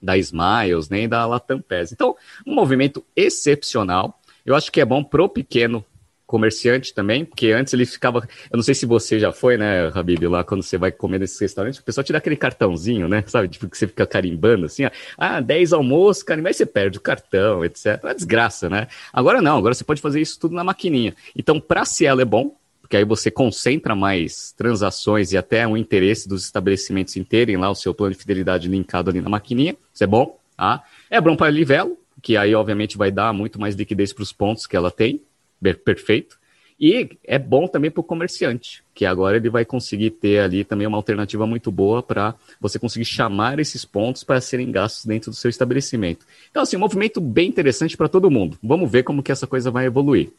[0.00, 1.92] da Smiles nem da Latam PES.
[1.92, 4.18] Então, um movimento excepcional.
[4.44, 5.84] Eu acho que é bom pro pequeno
[6.32, 8.26] comerciante também, porque antes ele ficava.
[8.50, 11.38] Eu não sei se você já foi, né, Habib, lá quando você vai comer nesse
[11.38, 13.22] restaurante, o pessoal te dá aquele cartãozinho, né?
[13.26, 13.48] Sabe?
[13.48, 17.02] Tipo, que você fica carimbando assim, ó, ah, 10 almoços, carimba, aí você perde o
[17.02, 18.00] cartão, etc.
[18.02, 18.88] É uma desgraça, né?
[19.12, 21.14] Agora não, agora você pode fazer isso tudo na maquininha.
[21.36, 26.26] Então, para Cielo é bom, porque aí você concentra mais transações e até o interesse
[26.26, 29.76] dos estabelecimentos em terem lá o seu plano de fidelidade linkado ali na maquininha.
[29.92, 30.82] Isso é bom, tá?
[31.10, 34.66] É bom para Livelo, que aí obviamente vai dar muito mais liquidez para os pontos
[34.66, 35.20] que ela tem
[35.62, 36.40] perfeito.
[36.80, 40.84] E é bom também para o comerciante, que agora ele vai conseguir ter ali também
[40.84, 45.36] uma alternativa muito boa para você conseguir chamar esses pontos para serem gastos dentro do
[45.36, 46.26] seu estabelecimento.
[46.50, 48.58] Então, assim, um movimento bem interessante para todo mundo.
[48.60, 50.30] Vamos ver como que essa coisa vai evoluir.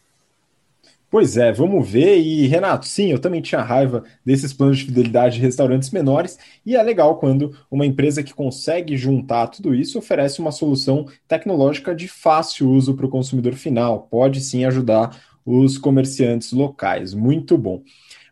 [1.13, 2.17] Pois é, vamos ver.
[2.17, 6.75] E, Renato, sim, eu também tinha raiva desses planos de fidelidade de restaurantes menores, e
[6.75, 12.07] é legal quando uma empresa que consegue juntar tudo isso oferece uma solução tecnológica de
[12.07, 14.07] fácil uso para o consumidor final.
[14.09, 17.13] Pode sim ajudar os comerciantes locais.
[17.13, 17.83] Muito bom.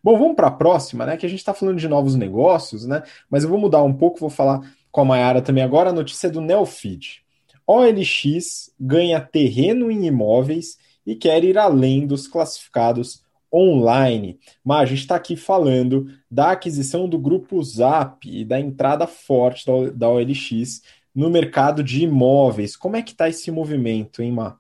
[0.03, 1.17] Bom, vamos para a próxima, né?
[1.17, 3.03] Que a gente está falando de novos negócios, né?
[3.29, 4.59] Mas eu vou mudar um pouco, vou falar
[4.91, 5.91] com a Mayara também agora.
[5.91, 7.21] A notícia é do Neofeed.
[7.67, 14.39] OLX ganha terreno em imóveis e quer ir além dos classificados online.
[14.63, 19.65] Mas a gente está aqui falando da aquisição do grupo Zap e da entrada forte
[19.93, 20.81] da OLX
[21.13, 22.77] no mercado de imóveis.
[22.77, 24.57] Como é que está esse movimento, hein, Má?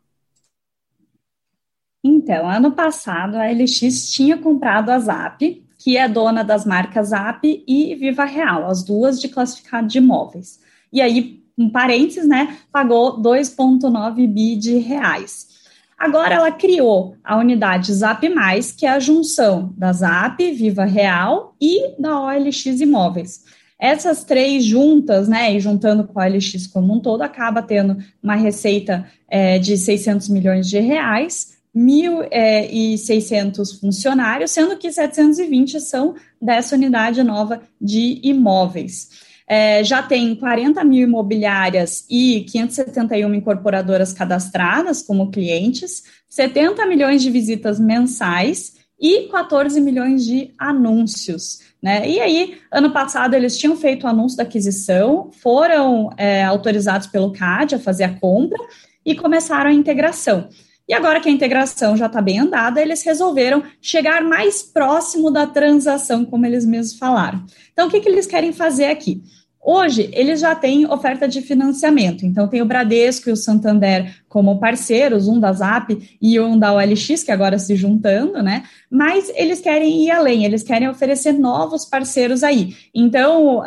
[2.03, 7.41] Então, ano passado, a OLX tinha comprado a Zap, que é dona das marcas Zap
[7.45, 10.59] e Viva Real, as duas de classificado de imóveis.
[10.91, 15.60] E aí, um parênteses, né, pagou 2,9 bi de reais.
[16.01, 21.55] Agora ela criou a unidade Zap Mais, que é a junção da Zap, Viva Real
[21.61, 23.43] e da OLX Imóveis.
[23.77, 28.33] Essas três juntas, né, e juntando com a OLX como um todo, acaba tendo uma
[28.33, 36.75] receita é, de 600 milhões de reais, 1.600 é, funcionários, sendo que 720 são dessa
[36.75, 45.31] unidade nova de imóveis é, já tem 40 mil imobiliárias e 571 incorporadoras cadastradas como
[45.31, 51.59] clientes, 70 milhões de visitas mensais e 14 milhões de anúncios.
[51.81, 52.07] Né?
[52.07, 57.33] E aí, ano passado, eles tinham feito o anúncio da aquisição, foram é, autorizados pelo
[57.33, 58.59] CAD a fazer a compra
[59.03, 60.47] e começaram a integração.
[60.91, 65.47] E agora que a integração já está bem andada, eles resolveram chegar mais próximo da
[65.47, 67.45] transação, como eles mesmos falaram.
[67.71, 69.23] Então, o que, que eles querem fazer aqui?
[69.63, 72.25] Hoje, eles já têm oferta de financiamento.
[72.25, 76.73] Então, tem o Bradesco e o Santander como parceiros, um da Zap e um da
[76.73, 78.63] OLX, que agora se juntando, né?
[78.89, 82.73] Mas eles querem ir além, eles querem oferecer novos parceiros aí.
[82.95, 83.63] Então, uh,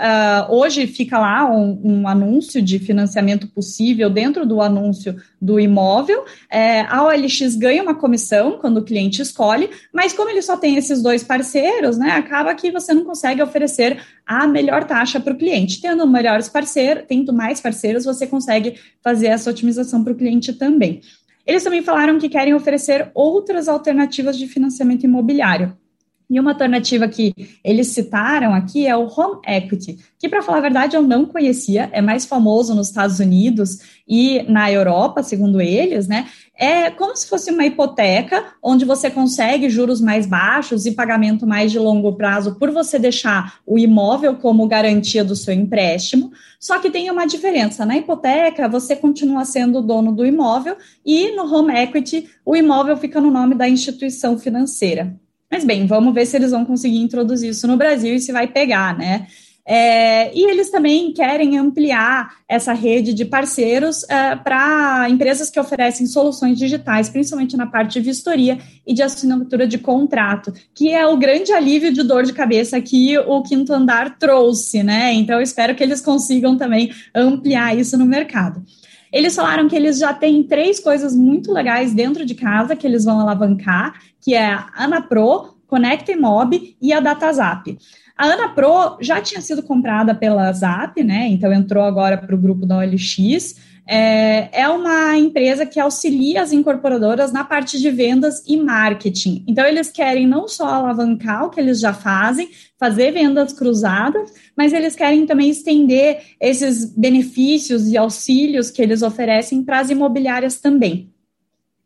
[0.49, 6.25] hoje fica lá um, um, anúncio de financiamento possível dentro do anúncio do imóvel.
[6.51, 10.77] É, a OLX ganha uma comissão quando o cliente escolhe, mas como ele só tem
[10.77, 12.13] esses dois parceiros, né?
[12.13, 15.83] Acaba que você não consegue oferecer a melhor taxa para o cliente.
[15.83, 21.01] Tendo melhores parceiros, tendo mais parceiros, você consegue fazer essa otimização para o cliente também.
[21.47, 25.77] Eles também falaram que querem oferecer outras alternativas de financiamento imobiliário.
[26.29, 30.63] E uma alternativa que eles citaram aqui é o Home Equity, que, para falar a
[30.63, 36.09] verdade, eu não conhecia, é mais famoso nos Estados Unidos e na Europa, segundo eles,
[36.09, 36.27] né?
[36.57, 41.71] É como se fosse uma hipoteca, onde você consegue juros mais baixos e pagamento mais
[41.71, 46.33] de longo prazo por você deixar o imóvel como garantia do seu empréstimo.
[46.61, 51.53] Só que tem uma diferença: na hipoteca, você continua sendo dono do imóvel, e no
[51.53, 55.15] home equity, o imóvel fica no nome da instituição financeira.
[55.55, 58.49] Mas bem, vamos ver se eles vão conseguir introduzir isso no Brasil e se vai
[58.49, 59.29] pegar, né?
[59.65, 66.09] É, e eles também querem ampliar essa rede de parceiros é, para empresas que oferecem
[66.09, 71.17] soluções digitais, principalmente na parte de vistoria e de assinatura de contrato, que é o
[71.17, 75.13] grande alívio de dor de cabeça que o quinto andar trouxe, né?
[75.13, 78.61] Então, espero que eles consigam também ampliar isso no mercado.
[79.15, 83.05] Eles falaram que eles já têm três coisas muito legais dentro de casa que eles
[83.05, 87.79] vão alavancar, que é a Ana Pro, Connect Mob e a DataZap.
[88.19, 91.29] A Ana Pro já tinha sido comprada pela Zap, né?
[91.29, 93.55] Então entrou agora para o grupo da OLX.
[93.87, 99.45] É, é uma empresa que auxilia as incorporadoras na parte de vendas e marketing.
[99.47, 104.73] Então, eles querem não só alavancar o que eles já fazem, fazer vendas cruzadas, mas
[104.73, 111.14] eles querem também estender esses benefícios e auxílios que eles oferecem para as imobiliárias também.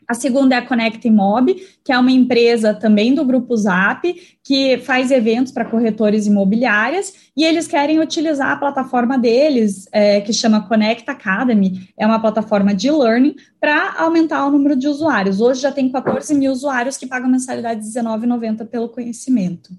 [0.08, 4.02] A segunda é a Connect Mob, que é uma empresa também do grupo Zap,
[4.42, 10.32] que faz eventos para corretores imobiliárias, e eles querem utilizar a plataforma deles, é, que
[10.32, 15.42] chama Connect Academy, é uma plataforma de learning, para aumentar o número de usuários.
[15.42, 19.70] Hoje já tem 14 mil usuários que pagam mensalidade de R$19,90 pelo conhecimento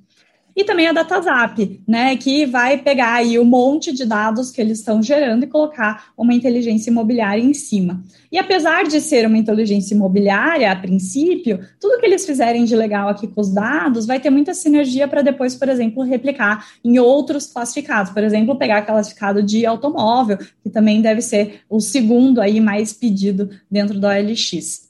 [0.60, 4.80] e também a DataZap, né, que vai pegar aí um monte de dados que eles
[4.80, 8.04] estão gerando e colocar uma inteligência imobiliária em cima.
[8.30, 13.08] E apesar de ser uma inteligência imobiliária, a princípio, tudo que eles fizerem de legal
[13.08, 17.48] aqui com os dados vai ter muita sinergia para depois, por exemplo, replicar em outros
[17.48, 18.12] classificados.
[18.12, 23.50] Por exemplo, pegar classificado de automóvel, que também deve ser o segundo aí mais pedido
[23.72, 24.89] dentro da OLX.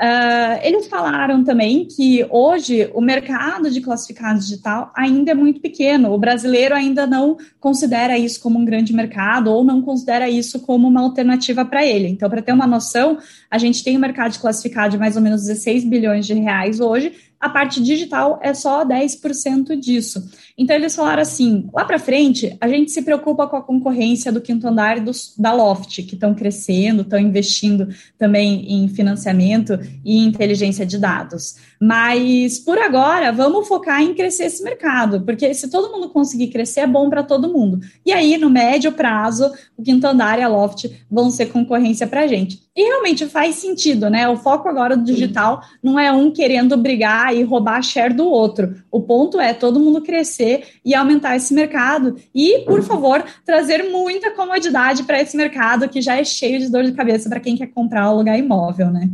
[0.00, 6.14] Uh, eles falaram também que hoje o mercado de classificado digital ainda é muito pequeno.
[6.14, 10.88] O brasileiro ainda não considera isso como um grande mercado ou não considera isso como
[10.88, 12.08] uma alternativa para ele.
[12.08, 13.18] Então, para ter uma noção,
[13.50, 16.80] a gente tem um mercado de classificado de mais ou menos 16 bilhões de reais
[16.80, 20.22] hoje, a parte digital é só 10% disso.
[20.60, 24.42] Então, eles falaram assim: lá para frente, a gente se preocupa com a concorrência do
[24.42, 25.04] quinto andar e
[25.38, 31.56] da Loft, que estão crescendo, estão investindo também em financiamento e inteligência de dados.
[31.80, 36.80] Mas, por agora, vamos focar em crescer esse mercado, porque se todo mundo conseguir crescer,
[36.80, 37.80] é bom para todo mundo.
[38.04, 42.24] E aí, no médio prazo, o quinto andar e a Loft vão ser concorrência para
[42.24, 42.68] a gente.
[42.76, 44.28] E realmente faz sentido, né?
[44.28, 48.26] O foco agora do digital não é um querendo brigar e roubar a share do
[48.26, 48.74] outro.
[48.90, 50.49] O ponto é todo mundo crescer
[50.84, 52.16] e aumentar esse mercado.
[52.34, 56.84] E, por favor, trazer muita comodidade para esse mercado que já é cheio de dor
[56.84, 59.08] de cabeça para quem quer comprar ou alugar imóvel, né?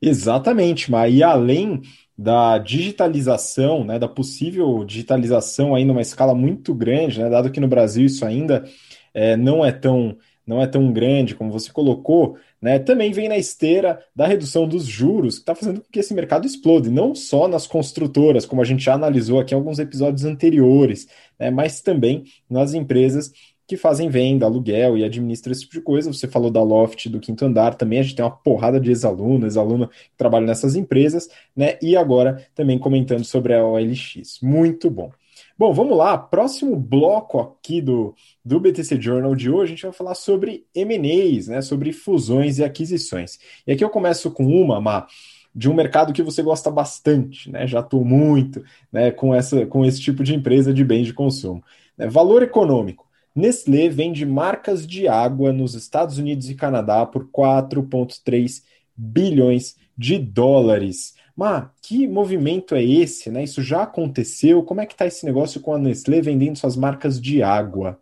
[0.00, 1.82] Exatamente, mas e além
[2.16, 7.68] da digitalização, né, da possível digitalização aí numa escala muito grande, né, dado que no
[7.68, 8.64] Brasil isso ainda
[9.12, 13.36] é, não é tão não é tão grande como você colocou, né, também vem na
[13.36, 17.48] esteira da redução dos juros, que está fazendo com que esse mercado explode, não só
[17.48, 22.24] nas construtoras, como a gente já analisou aqui em alguns episódios anteriores, né, mas também
[22.48, 23.32] nas empresas
[23.66, 26.12] que fazem venda, aluguel e administram esse tipo de coisa.
[26.12, 29.44] Você falou da Loft, do quinto andar, também a gente tem uma porrada de ex-aluno,
[29.46, 31.76] ex-aluno que trabalha nessas empresas, né?
[31.82, 34.38] E agora também comentando sobre a OLX.
[34.40, 35.10] Muito bom.
[35.58, 36.18] Bom, vamos lá.
[36.18, 38.14] Próximo bloco aqui do,
[38.44, 41.62] do BTC Journal de hoje, a gente vai falar sobre M&As, né?
[41.62, 43.38] Sobre fusões e aquisições.
[43.66, 45.06] E aqui eu começo com uma, Má,
[45.54, 47.66] de um mercado que você gosta bastante, né?
[47.66, 51.64] Já estou muito né, com, essa, com esse tipo de empresa de bens de consumo.
[51.96, 52.06] Né?
[52.06, 53.06] Valor econômico.
[53.34, 58.62] Nestlé vende marcas de água nos Estados Unidos e Canadá por 4,3
[58.94, 61.14] bilhões de dólares.
[61.36, 63.44] Mas que movimento é esse, né?
[63.44, 64.62] Isso já aconteceu?
[64.62, 68.00] Como é que está esse negócio com a Nestlé vendendo suas marcas de água?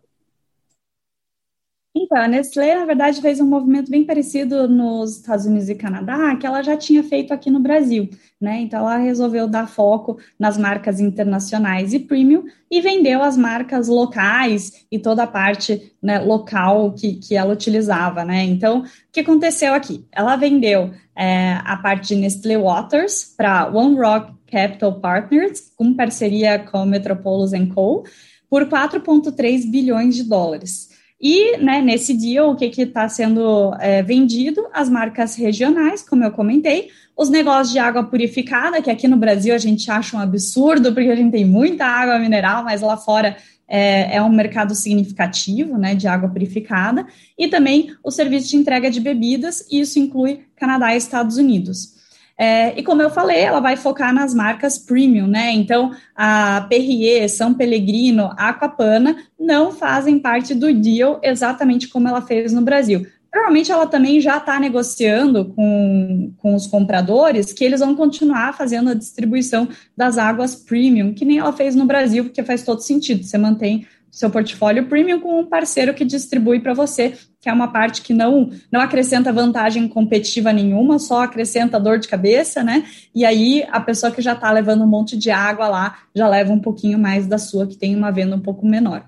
[1.97, 6.35] Então, a Nestlé, na verdade, fez um movimento bem parecido nos Estados Unidos e Canadá,
[6.35, 8.59] que ela já tinha feito aqui no Brasil, né?
[8.59, 14.85] Então, ela resolveu dar foco nas marcas internacionais e premium e vendeu as marcas locais
[14.91, 18.43] e toda a parte né, local que, que ela utilizava, né?
[18.43, 20.05] Então, o que aconteceu aqui?
[20.11, 26.59] Ela vendeu é, a parte de Nestlé Waters para One Rock Capital Partners, com parceria
[26.59, 28.03] com Metropolis Co.,
[28.49, 30.94] por 4,3 bilhões de dólares.
[31.27, 34.67] E né, nesse dia, o que está sendo é, vendido?
[34.71, 39.55] As marcas regionais, como eu comentei, os negócios de água purificada, que aqui no Brasil
[39.55, 43.35] a gente acha um absurdo, porque a gente tem muita água mineral, mas lá fora
[43.67, 48.91] é, é, um mercado significativo né, de água purificada, e também o serviço de entrega
[48.91, 51.94] de bebidas, e isso inclui Canadá e Estados Unidos.
[52.37, 55.51] É, e como eu falei, ela vai focar nas marcas premium, né?
[55.51, 62.51] Então, a Perrier, São Pellegrino, Aquapana não fazem parte do deal exatamente como ela fez
[62.51, 63.07] no Brasil.
[63.31, 68.89] Provavelmente ela também já está negociando com, com os compradores que eles vão continuar fazendo
[68.89, 73.25] a distribuição das águas premium, que nem ela fez no Brasil, porque faz todo sentido.
[73.25, 77.67] Você mantém seu portfólio premium com um parceiro que distribui para você, que é uma
[77.67, 82.85] parte que não, não acrescenta vantagem competitiva nenhuma, só acrescenta dor de cabeça, né?
[83.13, 86.53] E aí a pessoa que já está levando um monte de água lá já leva
[86.53, 89.05] um pouquinho mais da sua, que tem uma venda um pouco menor.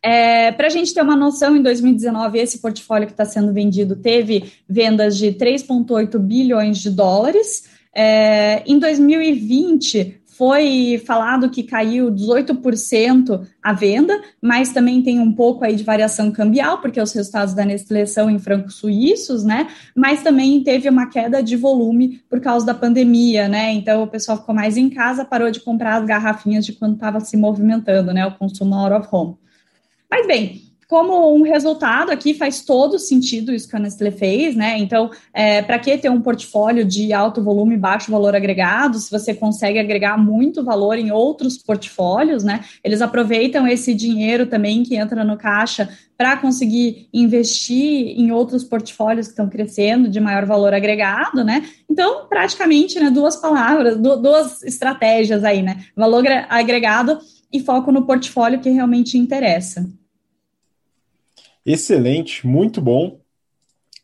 [0.00, 3.96] É, Para a gente ter uma noção, em 2019, esse portfólio que está sendo vendido
[3.96, 7.64] teve vendas de 3,8 bilhões de dólares.
[7.92, 15.64] É, em 2020, foi falado que caiu 18% a venda, mas também tem um pouco
[15.64, 19.68] aí de variação cambial, porque os resultados da Nestlé são em francos suíços, né?
[19.94, 23.72] Mas também teve uma queda de volume por causa da pandemia, né?
[23.72, 27.18] Então o pessoal ficou mais em casa, parou de comprar as garrafinhas de quando estava
[27.20, 28.26] se movimentando, né?
[28.26, 29.36] O consumo out of home.
[30.10, 34.78] Mas bem, como um resultado aqui faz todo sentido isso que a Nestlé fez, né?
[34.78, 39.10] Então, é, para que ter um portfólio de alto volume e baixo valor agregado, se
[39.10, 42.64] você consegue agregar muito valor em outros portfólios, né?
[42.84, 49.26] Eles aproveitam esse dinheiro também que entra no caixa para conseguir investir em outros portfólios
[49.26, 51.68] que estão crescendo de maior valor agregado, né?
[51.90, 55.84] Então, praticamente, né, duas palavras, duas estratégias aí, né?
[55.96, 57.18] Valor agregado
[57.52, 59.84] e foco no portfólio que realmente interessa.
[61.66, 63.20] Excelente, muito bom.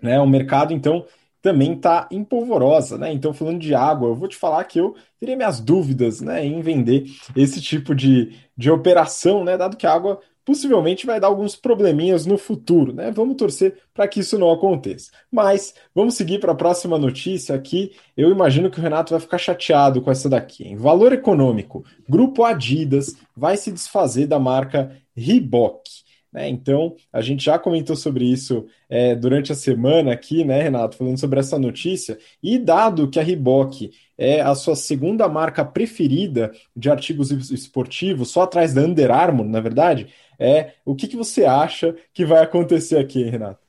[0.03, 0.20] Né?
[0.20, 1.07] O mercado, então,
[1.40, 3.12] também está em polvorosa, né?
[3.12, 6.61] Então, falando de água, eu vou te falar que eu teria minhas dúvidas né, em
[6.61, 9.57] vender esse tipo de, de operação, né?
[9.57, 13.11] Dado que a água possivelmente vai dar alguns probleminhas no futuro, né?
[13.11, 15.11] Vamos torcer para que isso não aconteça.
[15.31, 17.92] Mas vamos seguir para a próxima notícia aqui.
[18.16, 20.64] Eu imagino que o Renato vai ficar chateado com essa daqui.
[20.64, 26.02] Em valor econômico, Grupo Adidas vai se desfazer da marca Reebok.
[26.33, 26.49] Né?
[26.49, 31.18] Então, a gente já comentou sobre isso é, durante a semana aqui, né, Renato, falando
[31.18, 32.18] sobre essa notícia.
[32.42, 38.42] E dado que a Reebok é a sua segunda marca preferida de artigos esportivos, só
[38.42, 42.99] atrás da Under Armour, na verdade, é o que, que você acha que vai acontecer
[42.99, 43.61] aqui, Renato?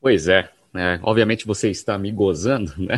[0.00, 2.96] Pois é, é, obviamente você está me gozando, né?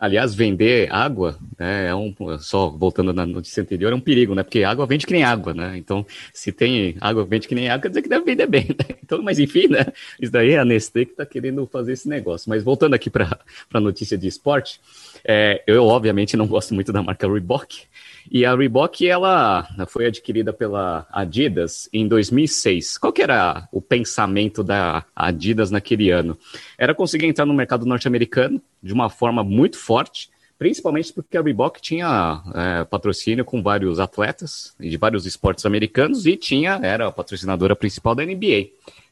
[0.00, 4.44] Aliás, vender água, né, é um, só voltando na notícia anterior, é um perigo, né?
[4.44, 5.76] Porque água vende que nem água, né?
[5.76, 8.96] Então, se tem água vende que nem água, quer dizer que deve vender bem, né?
[9.02, 9.86] Então, mas enfim, né?
[10.20, 12.48] Isso daí é a Nestlé que está querendo fazer esse negócio.
[12.48, 13.40] Mas voltando aqui para
[13.74, 14.80] a notícia de esporte,
[15.24, 17.82] é, eu obviamente não gosto muito da marca Reebok,
[18.30, 22.98] e a Reebok, ela foi adquirida pela Adidas em 2006.
[22.98, 26.36] Qual que era o pensamento da Adidas naquele ano?
[26.76, 31.80] Era conseguir entrar no mercado norte-americano de uma forma muito forte, principalmente porque a Reebok
[31.80, 37.76] tinha é, patrocínio com vários atletas de vários esportes americanos e tinha era a patrocinadora
[37.76, 38.68] principal da NBA.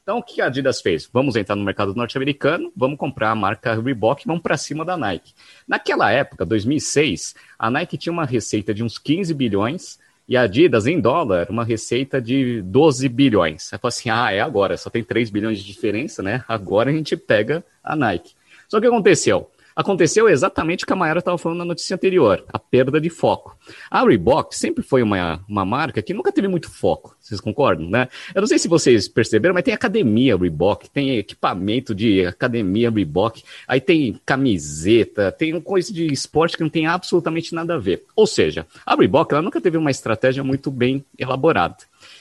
[0.07, 1.11] Então, o que a Adidas fez?
[1.13, 4.97] Vamos entrar no mercado norte-americano, vamos comprar a marca Reebok e vamos para cima da
[4.97, 5.35] Nike.
[5.67, 10.87] Naquela época, 2006, a Nike tinha uma receita de uns 15 bilhões e a Adidas,
[10.87, 13.73] em dólar, uma receita de 12 bilhões.
[13.73, 16.45] Aí falou assim, ah, é agora, só tem 3 bilhões de diferença, né?
[16.47, 18.33] Agora a gente pega a Nike.
[18.69, 19.51] Só que aconteceu?
[19.77, 23.59] Aconteceu exatamente o que a Mayara estava falando na notícia anterior, a perda de foco.
[23.91, 28.09] A Reebok sempre foi uma, uma marca que nunca teve muito foco, vocês concordam, né?
[28.35, 33.43] Eu não sei se vocês perceberam, mas tem academia Reebok, tem equipamento de academia Reebok,
[33.69, 38.03] aí tem camiseta, tem coisa de esporte que não tem absolutamente nada a ver.
[38.17, 41.77] Ou seja, a Reebok ela nunca teve uma estratégia muito bem elaborada.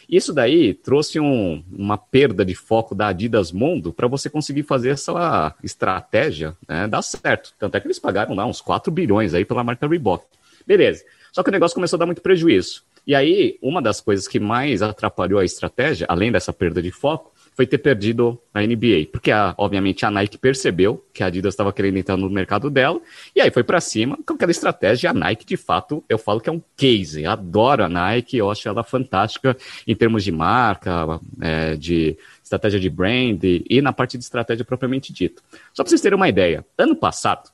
[0.10, 4.90] Isso daí trouxe um, uma perda de foco da Adidas Mundo para você conseguir fazer
[4.90, 7.54] essa estratégia né, dar certo.
[7.58, 10.26] Tanto é que eles pagaram lá uns 4 bilhões aí pela marca Reebok.
[10.66, 11.04] Beleza.
[11.32, 12.84] Só que o negócio começou a dar muito prejuízo.
[13.06, 17.35] E aí, uma das coisas que mais atrapalhou a estratégia, além dessa perda de foco,
[17.56, 19.08] foi ter perdido a NBA.
[19.12, 23.00] Porque, a, obviamente, a Nike percebeu que a Adidas estava querendo entrar no mercado dela,
[23.36, 25.10] e aí foi para cima com aquela estratégia.
[25.10, 27.26] A Nike, de fato, eu falo que é um case.
[27.26, 29.56] Adoro a Nike, eu acho ela fantástica
[29.88, 35.14] em termos de marca, é, de estratégia de brand e na parte de estratégia propriamente
[35.14, 35.42] dito.
[35.74, 37.50] Só para vocês terem uma ideia, ano passado,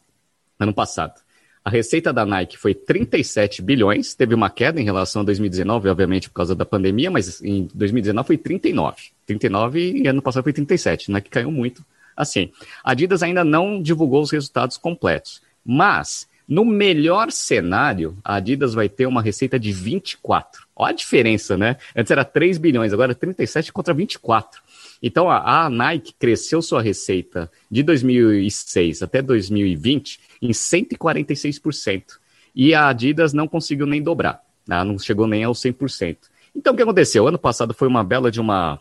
[0.59, 1.21] ano passado,
[1.63, 6.27] A receita da Nike foi 37 bilhões, teve uma queda em relação a 2019, obviamente
[6.27, 8.97] por causa da pandemia, mas em 2019 foi 39.
[9.27, 11.85] 39 e ano passado foi 37, Nike caiu muito.
[12.17, 12.51] Assim,
[12.83, 18.89] a Adidas ainda não divulgou os resultados completos, mas no melhor cenário, a Adidas vai
[18.89, 20.67] ter uma receita de 24.
[20.75, 21.77] Olha a diferença, né?
[21.95, 24.61] Antes era 3 bilhões, agora 37 contra 24.
[25.01, 32.03] Então a, a Nike cresceu sua receita de 2006 até 2020 em 146%.
[32.53, 34.83] E a Adidas não conseguiu nem dobrar, né?
[34.83, 36.17] não chegou nem aos 100%.
[36.53, 37.25] Então, o que aconteceu?
[37.25, 38.77] Ano passado foi uma bela de uma,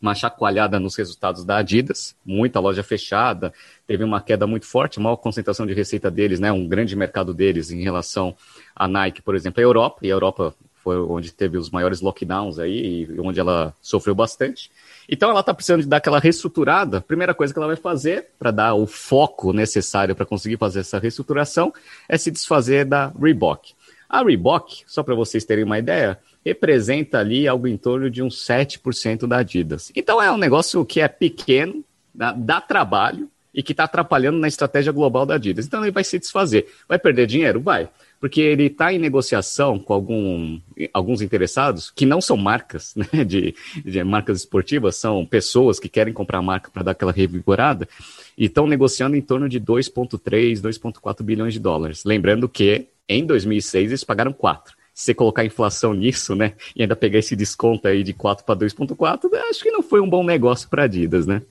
[0.00, 3.52] uma chacoalhada nos resultados da Adidas, muita loja fechada,
[3.86, 6.50] teve uma queda muito forte, maior concentração de receita deles, né?
[6.50, 8.34] um grande mercado deles em relação
[8.74, 12.58] à Nike, por exemplo, a Europa, e a Europa foi onde teve os maiores lockdowns
[12.58, 14.70] aí, e onde ela sofreu bastante.
[15.08, 16.98] Então ela está precisando de dar aquela reestruturada.
[16.98, 20.80] A primeira coisa que ela vai fazer para dar o foco necessário para conseguir fazer
[20.80, 21.72] essa reestruturação
[22.08, 23.74] é se desfazer da Reebok.
[24.10, 28.44] A Reebok, só para vocês terem uma ideia, representa ali algo em torno de uns
[28.44, 29.92] 7% da Adidas.
[29.94, 34.48] Então é um negócio que é pequeno, dá, dá trabalho e que está atrapalhando na
[34.48, 35.66] estratégia global da Adidas.
[35.66, 36.66] Então ele vai se desfazer.
[36.88, 37.60] Vai perder dinheiro?
[37.60, 37.88] Vai
[38.20, 40.60] porque ele está em negociação com algum,
[40.92, 46.12] alguns interessados, que não são marcas, né, de, de marcas esportivas, são pessoas que querem
[46.12, 47.88] comprar a marca para dar aquela revigorada,
[48.36, 52.04] e estão negociando em torno de 2,3, 2,4 bilhões de dólares.
[52.04, 52.88] Lembrando que
[53.18, 54.74] em 2006 eles pagaram 4.
[54.94, 58.58] Se você colocar inflação nisso, né, e ainda pegar esse desconto aí de 4 para
[58.58, 61.42] 2,4, acho que não foi um bom negócio para Adidas, né?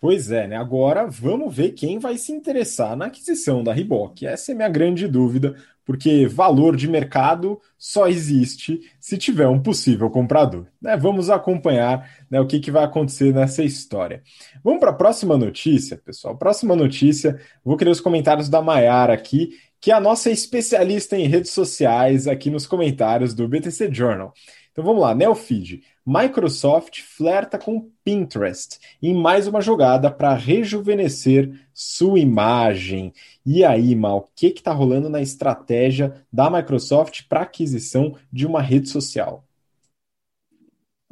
[0.00, 0.56] Pois é, né?
[0.56, 4.26] Agora vamos ver quem vai se interessar na aquisição da Reebok.
[4.26, 10.08] Essa é minha grande dúvida, porque valor de mercado só existe se tiver um possível
[10.08, 10.66] comprador.
[10.80, 10.96] Né?
[10.96, 14.22] Vamos acompanhar né, o que, que vai acontecer nessa história.
[14.64, 16.34] Vamos para a próxima notícia, pessoal.
[16.34, 21.26] Próxima notícia, vou querer os comentários da Maiara aqui, que é a nossa especialista em
[21.26, 24.32] redes sociais aqui nos comentários do BTC Journal.
[24.72, 25.82] Então vamos lá, Neofeed.
[26.06, 33.12] Microsoft flerta com Pinterest em mais uma jogada para rejuvenescer sua imagem.
[33.44, 38.62] E aí, Mal, o que está rolando na estratégia da Microsoft para aquisição de uma
[38.62, 39.44] rede social?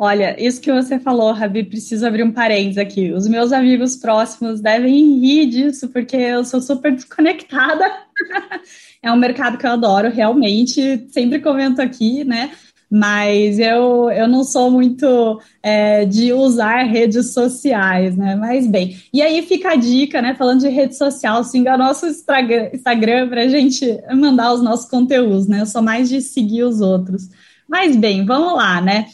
[0.00, 3.12] Olha, isso que você falou, Rabi, preciso abrir um parênteses aqui.
[3.12, 7.84] Os meus amigos próximos devem rir disso, porque eu sou super desconectada.
[9.02, 11.04] é um mercado que eu adoro, realmente.
[11.10, 12.52] Sempre comento aqui, né?
[12.90, 18.34] Mas eu, eu não sou muito é, de usar redes sociais, né?
[18.34, 20.34] Mas bem, e aí fica a dica, né?
[20.34, 25.60] Falando de rede social, siga nosso Instagram para a gente mandar os nossos conteúdos, né?
[25.60, 27.28] Eu sou mais de seguir os outros.
[27.68, 29.06] Mas bem, vamos lá, né?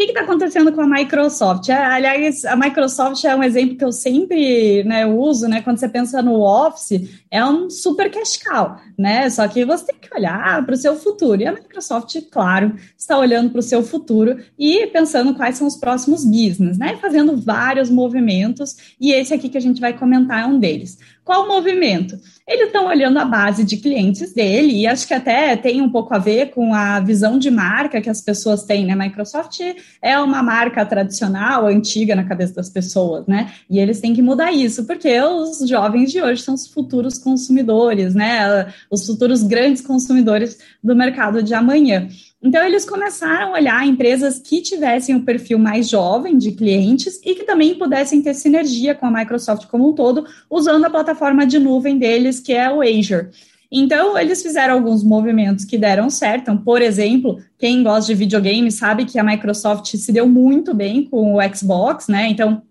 [0.00, 1.68] que está acontecendo com a Microsoft?
[1.70, 5.60] É, aliás, a Microsoft é um exemplo que eu sempre né, uso, né?
[5.60, 9.28] Quando você pensa no Office, é um super cash cow, né?
[9.28, 11.42] Só que você tem que olhar para o seu futuro.
[11.42, 15.74] E a Microsoft, claro, está olhando para o seu futuro e pensando quais são os
[15.74, 16.96] próximos business, né?
[16.98, 20.96] Fazendo vários movimentos, e esse aqui que a gente vai comentar é um deles.
[21.28, 22.18] Qual o movimento?
[22.48, 26.14] Eles estão olhando a base de clientes dele, e acho que até tem um pouco
[26.14, 28.94] a ver com a visão de marca que as pessoas têm, né?
[28.96, 29.60] Microsoft
[30.00, 33.52] é uma marca tradicional, antiga na cabeça das pessoas, né?
[33.68, 38.14] E eles têm que mudar isso, porque os jovens de hoje são os futuros consumidores,
[38.14, 38.72] né?
[38.90, 42.08] Os futuros grandes consumidores do mercado de amanhã.
[42.40, 47.34] Então, eles começaram a olhar empresas que tivessem um perfil mais jovem de clientes e
[47.34, 51.58] que também pudessem ter sinergia com a Microsoft como um todo, usando a plataforma de
[51.58, 53.30] nuvem deles, que é o Azure.
[53.70, 56.42] Então, eles fizeram alguns movimentos que deram certo.
[56.42, 61.04] Então, por exemplo, quem gosta de videogame sabe que a Microsoft se deu muito bem
[61.04, 62.28] com o Xbox, né?
[62.28, 62.62] Então,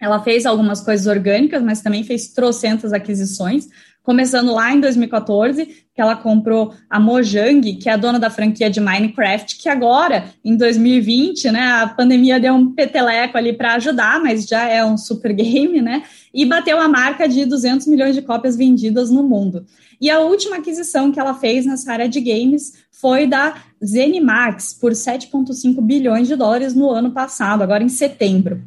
[0.00, 3.68] ela fez algumas coisas orgânicas, mas também fez trocentas aquisições
[4.06, 8.70] começando lá em 2014, que ela comprou a Mojang, que é a dona da franquia
[8.70, 14.22] de Minecraft, que agora, em 2020, né, a pandemia deu um peteleco ali para ajudar,
[14.22, 18.22] mas já é um super game, né, e bateu a marca de 200 milhões de
[18.22, 19.66] cópias vendidas no mundo.
[20.00, 24.92] E a última aquisição que ela fez nessa área de games foi da Zenimax, por
[24.92, 28.62] 7,5 bilhões de dólares no ano passado, agora em setembro.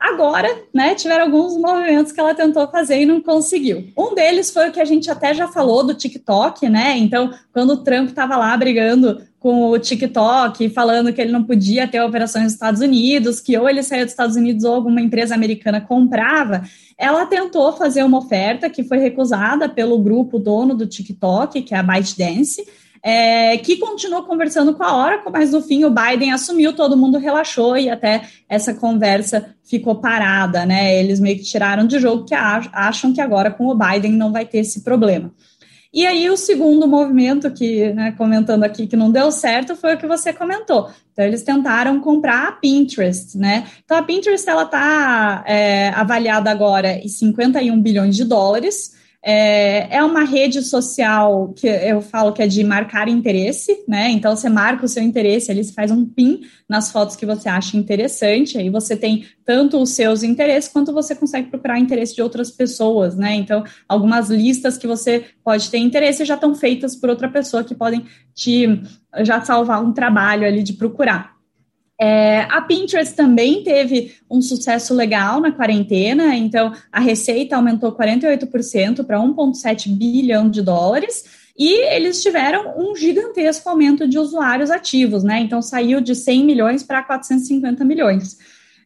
[0.00, 3.92] Agora, né, tiveram alguns movimentos que ela tentou fazer e não conseguiu.
[3.96, 6.96] Um deles foi o que a gente até já falou do TikTok, né?
[6.96, 11.86] Então, quando o Trump estava lá brigando com o TikTok, falando que ele não podia
[11.86, 15.34] ter operações nos Estados Unidos, que ou ele saía dos Estados Unidos ou alguma empresa
[15.34, 16.62] americana comprava,
[16.96, 21.78] ela tentou fazer uma oferta que foi recusada pelo grupo dono do TikTok, que é
[21.78, 22.66] a ByteDance,
[23.02, 27.18] é, que continuou conversando com a Oracle, mas no fim o Biden assumiu, todo mundo
[27.18, 30.98] relaxou e até essa conversa ficou parada, né?
[30.98, 34.44] Eles meio que tiraram de jogo que acham que agora com o Biden não vai
[34.44, 35.32] ter esse problema.
[35.92, 39.98] E aí, o segundo movimento que, né, comentando aqui que não deu certo, foi o
[39.98, 40.88] que você comentou.
[41.12, 43.66] Então, eles tentaram comprar a Pinterest, né?
[43.84, 50.02] Então, a Pinterest, ela está é, avaliada agora em 51 bilhões de dólares, é, é
[50.02, 54.10] uma rede social que eu falo que é de marcar interesse, né?
[54.10, 57.48] Então você marca o seu interesse ali, você faz um pin nas fotos que você
[57.48, 62.22] acha interessante, aí você tem tanto os seus interesses quanto você consegue procurar interesse de
[62.22, 63.34] outras pessoas, né?
[63.34, 67.74] Então, algumas listas que você pode ter interesse já estão feitas por outra pessoa que
[67.74, 68.80] podem te
[69.22, 71.39] já salvar um trabalho ali de procurar.
[72.02, 79.04] É, a Pinterest também teve um sucesso legal na quarentena, então a receita aumentou 48%
[79.04, 81.38] para 1,7 bilhão de dólares.
[81.58, 85.40] E eles tiveram um gigantesco aumento de usuários ativos, né?
[85.40, 88.38] Então saiu de 100 milhões para 450 milhões.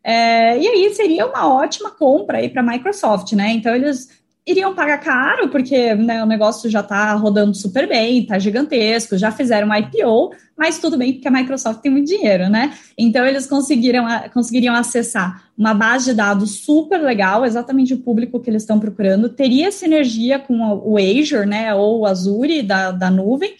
[0.02, 3.52] É, e aí seria uma ótima compra aí para a Microsoft, né?
[3.52, 4.08] Então eles
[4.46, 9.32] iriam pagar caro, porque né, o negócio já está rodando super bem, está gigantesco, já
[9.32, 12.74] fizeram um IPO, mas tudo bem, porque a Microsoft tem muito dinheiro, né?
[12.96, 18.50] Então, eles conseguiram, conseguiriam acessar uma base de dados super legal, exatamente o público que
[18.50, 23.54] eles estão procurando, teria sinergia com o Azure, né, ou o Azure da, da nuvem,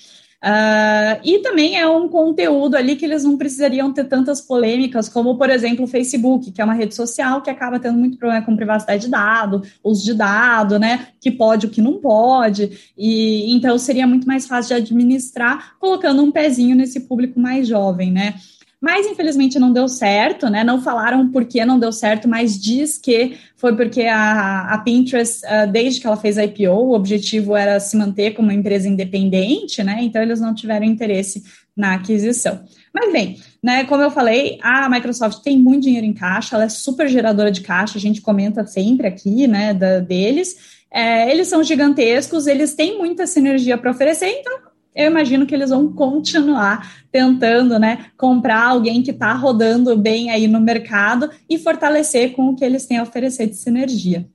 [0.44, 5.38] Uh, e também é um conteúdo ali que eles não precisariam ter tantas polêmicas, como,
[5.38, 8.54] por exemplo, o Facebook, que é uma rede social que acaba tendo muito problema com
[8.54, 11.08] privacidade de dado, uso de dado, né?
[11.18, 12.92] Que pode, o que não pode.
[12.94, 18.12] E então seria muito mais fácil de administrar, colocando um pezinho nesse público mais jovem,
[18.12, 18.34] né?
[18.84, 20.62] Mas infelizmente não deu certo, né?
[20.62, 25.42] Não falaram por que não deu certo, mas diz que foi porque a, a Pinterest,
[25.46, 28.86] uh, desde que ela fez a IPO, o objetivo era se manter como uma empresa
[28.86, 30.00] independente, né?
[30.02, 31.42] Então eles não tiveram interesse
[31.74, 32.60] na aquisição.
[32.92, 36.68] Mas bem, né, como eu falei, a Microsoft tem muito dinheiro em caixa, ela é
[36.68, 40.56] super geradora de caixa, a gente comenta sempre aqui, né, da, deles.
[40.92, 45.70] É, eles são gigantescos, eles têm muita sinergia para oferecer, então eu imagino que eles
[45.70, 52.32] vão continuar tentando, né, comprar alguém que está rodando bem aí no mercado e fortalecer
[52.32, 54.28] com o que eles têm a oferecer de sinergia.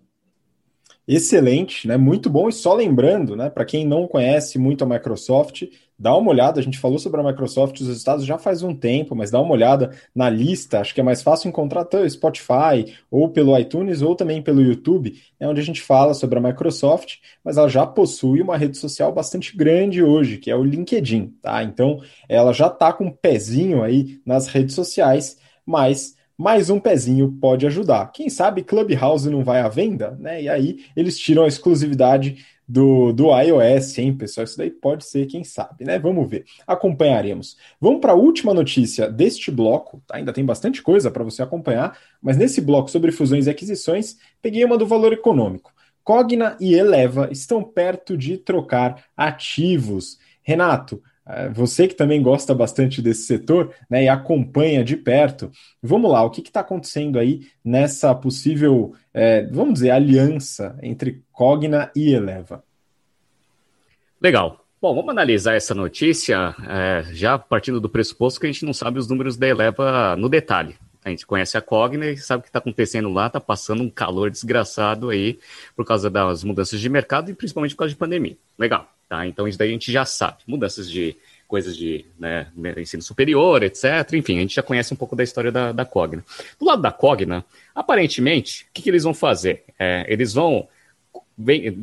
[1.12, 1.98] Excelente, né?
[1.98, 2.48] Muito bom.
[2.48, 5.64] E só lembrando, né, para quem não conhece muito a Microsoft,
[5.98, 6.60] dá uma olhada.
[6.60, 9.52] A gente falou sobre a Microsoft, os resultados já faz um tempo, mas dá uma
[9.54, 10.80] olhada na lista.
[10.80, 15.20] Acho que é mais fácil encontrar pelo Spotify, ou pelo iTunes, ou também pelo YouTube,
[15.40, 19.12] é onde a gente fala sobre a Microsoft, mas ela já possui uma rede social
[19.12, 21.64] bastante grande hoje, que é o LinkedIn, tá?
[21.64, 27.34] Então, ela já está com um pezinho aí nas redes sociais, mas mais um pezinho
[27.34, 28.14] pode ajudar.
[28.14, 30.42] Quem sabe Clubhouse não vai à venda, né?
[30.42, 34.46] E aí eles tiram a exclusividade do, do iOS, hein, pessoal?
[34.46, 36.00] Isso daí pode ser, quem sabe, né?
[36.00, 36.46] Vamos ver.
[36.66, 37.58] Acompanharemos.
[37.82, 40.16] Vamos para a última notícia deste bloco, tá?
[40.16, 44.64] Ainda tem bastante coisa para você acompanhar, mas nesse bloco sobre fusões e aquisições, peguei
[44.64, 45.74] uma do valor econômico.
[46.06, 50.18] Cogna e Eleva estão perto de trocar ativos.
[50.42, 51.04] Renato,
[51.54, 55.52] você que também gosta bastante desse setor né, e acompanha de perto,
[55.82, 61.92] vamos lá, o que está acontecendo aí nessa possível, é, vamos dizer, aliança entre Cogna
[61.96, 62.64] e Eleva?
[64.20, 64.66] Legal.
[64.82, 68.98] Bom, vamos analisar essa notícia é, já partindo do pressuposto que a gente não sabe
[68.98, 70.78] os números da Eleva no detalhe.
[71.04, 73.90] A gente conhece a Cogna e sabe o que está acontecendo lá, está passando um
[73.90, 75.40] calor desgraçado aí
[75.76, 78.38] por causa das mudanças de mercado e principalmente por causa de pandemia.
[78.58, 78.90] Legal.
[79.10, 79.26] Tá?
[79.26, 80.38] Então, isso daí a gente já sabe.
[80.46, 82.46] Mudanças de coisas de né,
[82.78, 84.14] ensino superior, etc.
[84.14, 86.24] Enfim, a gente já conhece um pouco da história da, da Cogna.
[86.60, 87.44] Do lado da Cogna,
[87.74, 89.64] aparentemente, o que, que eles vão fazer?
[89.80, 90.68] É, eles vão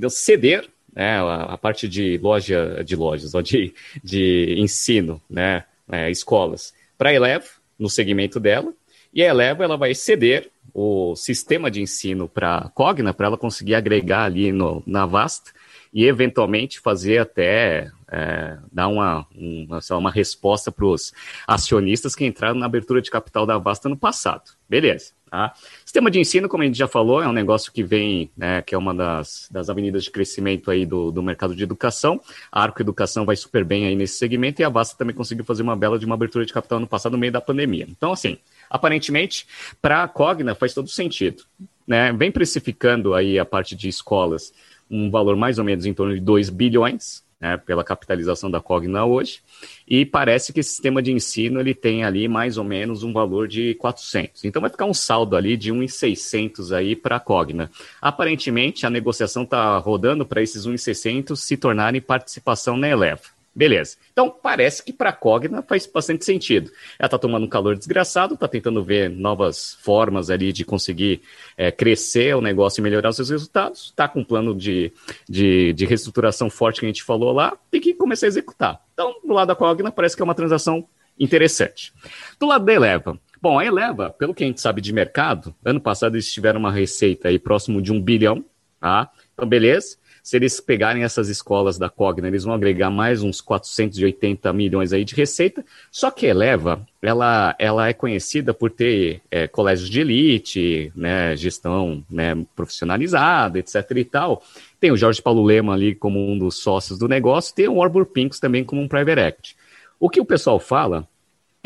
[0.08, 3.74] ceder né, a, a, parte de loja de lojas, ou de,
[4.04, 7.46] de ensino, né, é, escolas, para a Eleva,
[7.76, 8.72] no segmento dela,
[9.12, 13.36] e a Eleva ela vai ceder o sistema de ensino para a Cogna, para ela
[13.36, 15.50] conseguir agregar ali no, na Vasta,
[15.96, 21.10] e eventualmente fazer até é, dar uma, uma, uma resposta para os
[21.46, 24.42] acionistas que entraram na abertura de capital da Vasta no passado.
[24.68, 25.12] Beleza.
[25.30, 25.54] Tá?
[25.86, 28.74] Sistema de ensino, como a gente já falou, é um negócio que vem, né, que
[28.74, 32.20] é uma das, das avenidas de crescimento aí do, do mercado de educação.
[32.52, 35.62] A Arco Educação vai super bem aí nesse segmento e a Vasta também conseguiu fazer
[35.62, 37.86] uma bela de uma abertura de capital no passado, no meio da pandemia.
[37.88, 38.36] Então, assim,
[38.68, 39.46] aparentemente,
[39.80, 41.42] para a Cogna faz todo sentido.
[41.86, 42.12] Né?
[42.12, 44.52] Vem precificando aí a parte de escolas
[44.90, 49.04] um valor mais ou menos em torno de 2 bilhões, né, pela capitalização da Cogna
[49.04, 49.40] hoje,
[49.86, 53.46] e parece que esse sistema de ensino ele tem ali mais ou menos um valor
[53.46, 54.44] de 400.
[54.44, 57.70] Então vai ficar um saldo ali de 1.600 aí para a Cogna.
[58.00, 63.35] Aparentemente a negociação está rodando para esses 1.600 se tornarem participação na Eleva.
[63.56, 63.96] Beleza.
[64.12, 66.70] Então, parece que para a Cogna faz bastante sentido.
[66.98, 71.22] Ela está tomando um calor desgraçado, está tentando ver novas formas ali de conseguir
[71.56, 73.86] é, crescer o negócio e melhorar os seus resultados.
[73.86, 74.92] Está com um plano de,
[75.26, 78.78] de, de, reestruturação forte que a gente falou lá, tem que começar a executar.
[78.92, 80.86] Então, do lado da Cogna, parece que é uma transação
[81.18, 81.94] interessante.
[82.38, 85.80] Do lado da Eleva, Bom, a Eleva, pelo que a gente sabe de mercado, ano
[85.80, 88.44] passado eles tiveram uma receita aí próximo de um bilhão,
[88.80, 89.10] tá?
[89.32, 89.96] Então, beleza
[90.26, 95.04] se eles pegarem essas escolas da Cogna, eles vão agregar mais uns 480 milhões aí
[95.04, 95.64] de receita.
[95.88, 102.04] Só que Eleva, ela, ela é conhecida por ter é, colégios de elite, né, gestão
[102.10, 104.42] né, profissionalizada, etc e tal.
[104.80, 108.06] Tem o Jorge Paulo Lema ali como um dos sócios do negócio, tem o Arbor
[108.06, 109.56] Pinks também como um private equity.
[110.00, 111.06] O que o pessoal fala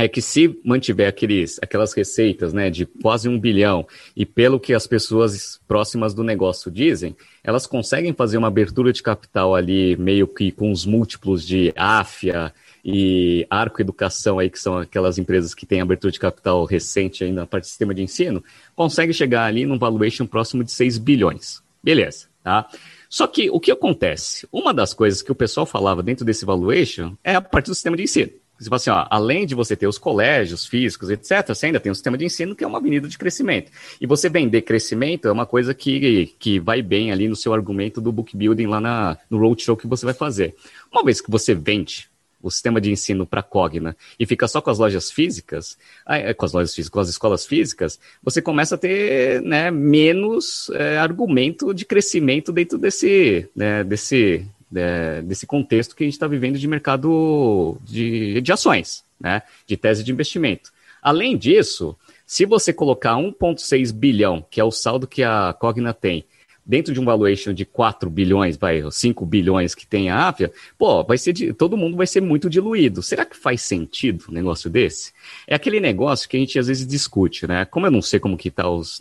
[0.05, 3.87] é que se mantiver aqueles, aquelas receitas né, de quase um bilhão,
[4.17, 9.03] e pelo que as pessoas próximas do negócio dizem, elas conseguem fazer uma abertura de
[9.03, 14.79] capital ali, meio que com os múltiplos de AFIA e Arco Educação, aí, que são
[14.79, 18.43] aquelas empresas que têm abertura de capital recente ainda na parte do sistema de ensino,
[18.75, 21.63] consegue chegar ali num valuation próximo de 6 bilhões.
[21.83, 22.67] Beleza, tá?
[23.07, 24.49] Só que o que acontece?
[24.51, 27.97] Uma das coisas que o pessoal falava dentro desse valuation é a parte do sistema
[27.97, 28.31] de ensino.
[28.65, 31.95] Fala assim, ó, além de você ter os colégios físicos, etc., você ainda tem um
[31.95, 33.71] sistema de ensino que é uma avenida de crescimento.
[34.01, 38.01] E você vender crescimento é uma coisa que, que vai bem ali no seu argumento
[38.01, 40.55] do book building lá na, no roadshow que você vai fazer.
[40.93, 42.11] Uma vez que você vende
[42.43, 45.77] o sistema de ensino para Cogna e fica só com as lojas físicas,
[46.09, 50.71] é, com as lojas físicas, com as escolas físicas, você começa a ter né, menos
[50.75, 56.27] é, argumento de crescimento dentro desse, né, desse, é, desse contexto que a gente está
[56.27, 59.43] vivendo de mercado de, de ações, né?
[59.67, 60.71] de tese de investimento.
[61.03, 61.97] Além disso,
[62.27, 66.25] se você colocar 1,6 bilhão, que é o saldo que a Cogna tem,
[66.71, 71.03] dentro de um valuation de 4 bilhões, vai, 5 bilhões que tem a Áfia, pô,
[71.03, 73.03] vai ser de, todo mundo vai ser muito diluído.
[73.03, 75.13] Será que faz sentido um negócio desse?
[75.49, 77.65] É aquele negócio que a gente às vezes discute, né?
[77.65, 79.01] Como eu não sei como que tá os,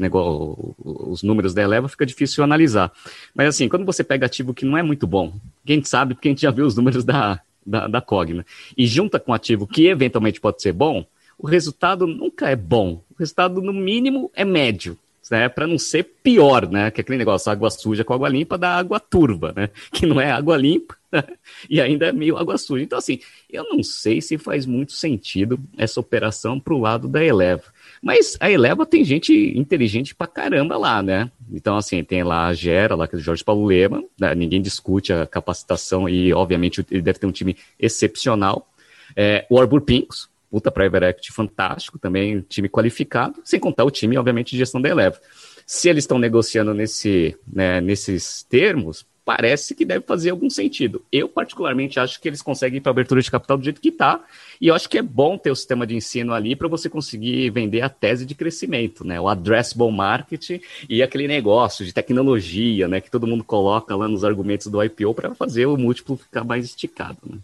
[0.77, 2.91] os números da Eleva, fica difícil analisar.
[3.35, 6.31] Mas assim, quando você pega ativo que não é muito bom, quem sabe porque a
[6.31, 8.43] gente já viu os números da, da, da Cogna,
[8.75, 11.05] e junta com ativo que eventualmente pode ser bom,
[11.37, 13.03] o resultado nunca é bom.
[13.11, 14.97] O resultado, no mínimo, é médio
[15.29, 18.57] né, para não ser pior, né, que é aquele negócio, água suja com água limpa
[18.57, 20.99] dá água turva, né, que não é água limpa
[21.69, 22.83] e ainda é meio água suja.
[22.83, 23.19] Então, assim,
[23.49, 27.63] eu não sei se faz muito sentido essa operação para o lado da Eleva.
[28.01, 31.29] Mas a Eleva tem gente inteligente pra caramba lá, né?
[31.51, 34.33] Então, assim, tem lá a Gera, lá que é o Jorge Paulo Lema, né?
[34.35, 38.71] ninguém discute a capacitação e, obviamente, ele deve ter um time excepcional.
[39.15, 44.17] É, o Arbor Pincos, puta private equity fantástico, também time qualificado, sem contar o time,
[44.17, 45.19] obviamente, de gestão da Eleva.
[45.65, 51.05] Se eles estão negociando nesse, né, nesses termos, parece que deve fazer algum sentido.
[51.11, 54.23] Eu, particularmente, acho que eles conseguem ir para abertura de capital do jeito que está,
[54.59, 57.51] e eu acho que é bom ter o sistema de ensino ali para você conseguir
[57.51, 59.21] vender a tese de crescimento, né?
[59.21, 62.99] O addressable market e aquele negócio de tecnologia, né?
[62.99, 66.65] Que todo mundo coloca lá nos argumentos do IPO para fazer o múltiplo ficar mais
[66.65, 67.37] esticado, né?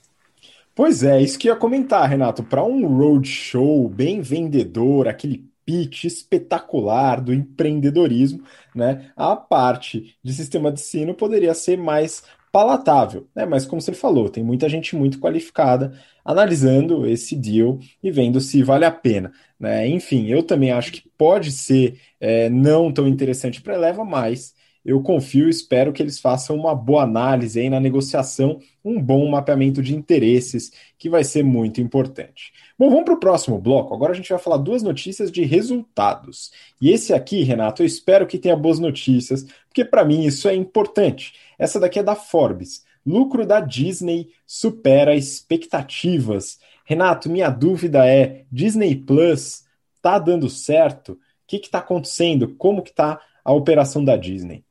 [0.76, 2.44] Pois é, isso que eu ia comentar, Renato.
[2.44, 8.44] Para um roadshow bem vendedor, aquele pitch espetacular do empreendedorismo,
[8.76, 9.12] né?
[9.16, 13.46] A parte de sistema de ensino poderia ser mais palatável, né?
[13.46, 18.62] Mas como você falou, tem muita gente muito qualificada analisando esse deal e vendo se
[18.64, 19.88] vale a pena, né?
[19.88, 24.54] Enfim, eu também acho que pode ser é, não tão interessante para Eleva, mas
[24.86, 29.28] eu confio e espero que eles façam uma boa análise aí na negociação, um bom
[29.28, 32.54] mapeamento de interesses, que vai ser muito importante.
[32.78, 33.96] Bom, vamos para o próximo bloco.
[33.96, 36.52] Agora a gente vai falar duas notícias de resultados.
[36.80, 40.54] E esse aqui, Renato, eu espero que tenha boas notícias, porque para mim isso é
[40.54, 41.34] importante.
[41.58, 42.86] Essa daqui é da Forbes.
[43.04, 46.60] Lucro da Disney supera expectativas.
[46.86, 49.64] Renato, minha dúvida é: Disney Plus
[50.00, 51.14] tá dando certo?
[51.14, 51.18] O
[51.48, 52.56] que está acontecendo?
[52.56, 54.64] Como que está a operação da Disney?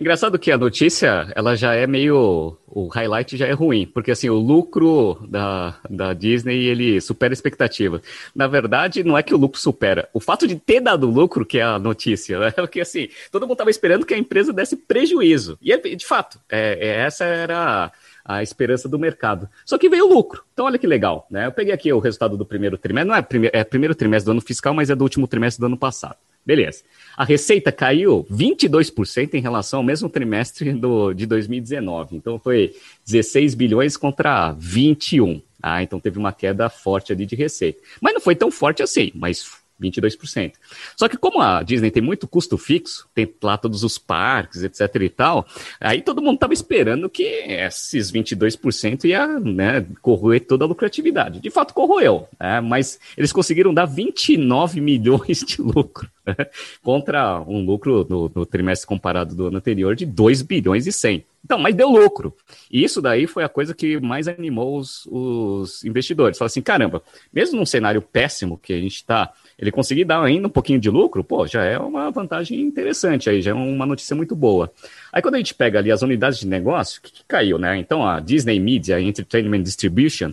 [0.00, 2.56] Engraçado que a notícia, ela já é meio.
[2.68, 7.34] O highlight já é ruim, porque assim, o lucro da, da Disney ele supera a
[7.34, 8.00] expectativa.
[8.32, 10.08] Na verdade, não é que o lucro supera.
[10.12, 12.50] O fato de ter dado lucro que é a notícia, né?
[12.54, 15.58] Porque assim, todo mundo estava esperando que a empresa desse prejuízo.
[15.60, 17.90] E de fato, é, é, essa era
[18.24, 19.48] a esperança do mercado.
[19.64, 20.44] Só que veio lucro.
[20.52, 21.46] Então, olha que legal, né?
[21.46, 24.32] Eu peguei aqui o resultado do primeiro trimestre, não é, prime é primeiro trimestre do
[24.32, 26.16] ano fiscal, mas é do último trimestre do ano passado.
[26.48, 26.82] Beleza.
[27.14, 32.16] A receita caiu 22% em relação ao mesmo trimestre do, de 2019.
[32.16, 32.74] Então foi
[33.04, 35.42] 16 bilhões contra 21.
[35.62, 37.80] Ah, então teve uma queda forte ali de receita.
[38.00, 39.46] Mas não foi tão forte assim, mas
[39.80, 40.52] 22%.
[40.96, 44.94] Só que como a Disney tem muito custo fixo, tem lá todos os parques, etc
[45.02, 45.46] e tal,
[45.80, 51.40] aí todo mundo estava esperando que esses 22% ia né, corroer toda a lucratividade.
[51.40, 56.34] De fato, corroeu, né, mas eles conseguiram dar 29 milhões de lucro né,
[56.82, 61.24] contra um lucro no, no trimestre comparado do ano anterior de 2 bilhões e 100.
[61.44, 62.34] Então, mas deu lucro.
[62.70, 66.36] E isso daí foi a coisa que mais animou os, os investidores.
[66.36, 67.02] Falaram assim, caramba,
[67.32, 70.88] mesmo num cenário péssimo que a gente está, ele conseguir dar ainda um pouquinho de
[70.88, 74.72] lucro, pô, já é uma vantagem interessante aí, já é uma notícia muito boa.
[75.12, 77.76] Aí quando a gente pega ali as unidades de negócio, o que, que caiu, né?
[77.76, 80.32] Então a Disney Media Entertainment Distribution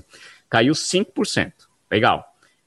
[0.49, 1.51] caiu 5%.
[1.89, 2.23] Legal.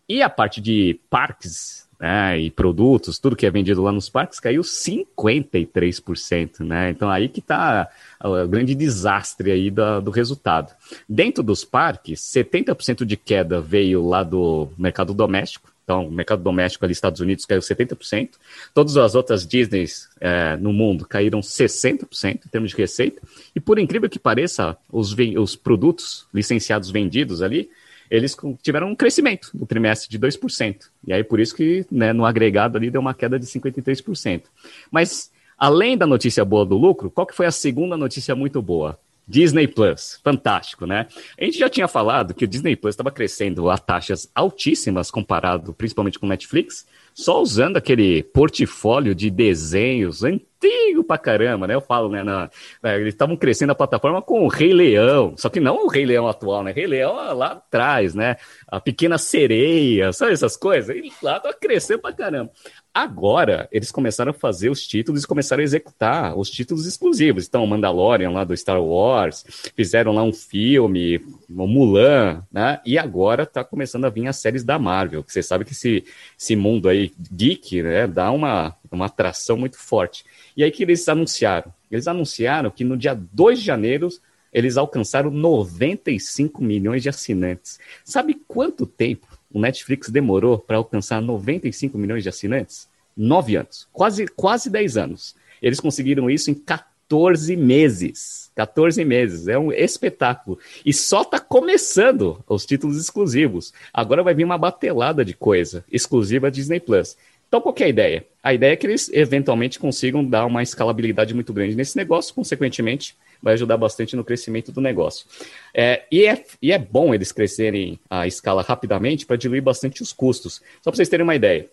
[0.08, 4.40] E a parte de parques né, e produtos, tudo que é vendido lá nos parques,
[4.40, 6.90] caiu 53%, né?
[6.90, 7.88] Então aí que está
[8.22, 10.74] o grande desastre aí do, do resultado.
[11.08, 16.84] Dentro dos parques, 70% de queda veio lá do mercado doméstico, então, o mercado doméstico
[16.84, 18.32] ali, Estados Unidos, caiu 70%.
[18.74, 23.22] Todas as outras Disneys é, no mundo caíram 60% em termos de receita.
[23.56, 27.70] E por incrível que pareça, os, os produtos licenciados vendidos ali
[28.10, 30.76] eles tiveram um crescimento no trimestre de 2%.
[31.06, 34.44] E aí, por isso que né, no agregado ali deu uma queda de 53%.
[34.90, 38.98] Mas, além da notícia boa do lucro, qual que foi a segunda notícia muito boa?
[39.28, 41.06] Disney Plus, fantástico, né?
[41.38, 45.74] A gente já tinha falado que o Disney Plus estava crescendo a taxas altíssimas comparado
[45.74, 50.22] principalmente com Netflix, só usando aquele portfólio de desenhos
[50.58, 51.74] antigo pra caramba, né?
[51.74, 52.22] Eu falo, né?
[52.22, 52.50] Na,
[52.84, 56.26] eles estavam crescendo a plataforma com o Rei Leão, só que não o Rei Leão
[56.28, 56.72] atual, né?
[56.72, 58.36] Rei Leão lá atrás, né?
[58.66, 60.94] A Pequena Sereia, sabe essas coisas?
[60.94, 62.50] E lá tá crescendo pra caramba.
[62.92, 67.46] Agora, eles começaram a fazer os títulos e começaram a executar os títulos exclusivos.
[67.46, 69.44] Então, Mandalorian lá do Star Wars,
[69.76, 72.80] fizeram lá um filme, Mulan, né?
[72.84, 76.04] E agora tá começando a vir as séries da Marvel, que você sabe que esse,
[76.36, 80.24] esse mundo aí geek, né, dá uma, uma atração muito forte.
[80.56, 81.72] E aí que eles anunciaram?
[81.90, 84.08] Eles anunciaram que no dia 2 de janeiro
[84.52, 87.78] eles alcançaram 95 milhões de assinantes.
[88.04, 92.88] Sabe quanto tempo o Netflix demorou para alcançar 95 milhões de assinantes?
[93.16, 95.34] Nove anos, quase, quase 10 anos.
[95.60, 98.50] Eles conseguiram isso em 14 meses.
[98.54, 100.58] 14 meses, é um espetáculo.
[100.84, 103.72] E só está começando os títulos exclusivos.
[103.92, 107.16] Agora vai vir uma batelada de coisa exclusiva Disney Plus.
[107.48, 108.26] Então, qual é a ideia?
[108.42, 113.16] A ideia é que eles eventualmente consigam dar uma escalabilidade muito grande nesse negócio, consequentemente,
[113.42, 115.26] vai ajudar bastante no crescimento do negócio.
[115.74, 120.12] É, e, é, e é bom eles crescerem a escala rapidamente para diluir bastante os
[120.12, 120.62] custos.
[120.82, 121.68] Só para vocês terem uma ideia,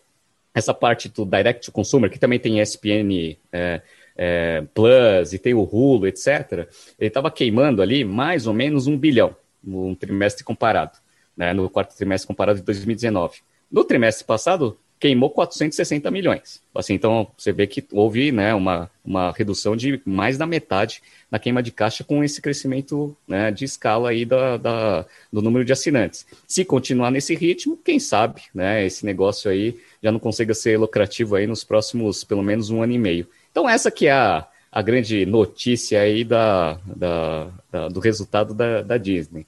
[0.53, 3.81] essa parte do Direct to Consumer, que também tem ESPN é,
[4.15, 8.97] é, Plus e tem o Hulu, etc., ele estava queimando ali mais ou menos um
[8.97, 10.97] bilhão no trimestre comparado,
[11.35, 13.39] né, no quarto trimestre comparado de 2019.
[13.69, 16.61] No trimestre passado, queimou 460 milhões.
[16.73, 21.37] Assim, então você vê que houve né, uma, uma redução de mais da metade na
[21.37, 25.73] queima de caixa com esse crescimento né, de escala aí da, da, do número de
[25.73, 26.25] assinantes.
[26.47, 31.35] Se continuar nesse ritmo, quem sabe né, esse negócio aí já não consiga ser lucrativo
[31.35, 33.27] aí nos próximos pelo menos um ano e meio.
[33.51, 38.81] Então essa que é a, a grande notícia aí da, da, da do resultado da,
[38.81, 39.45] da Disney.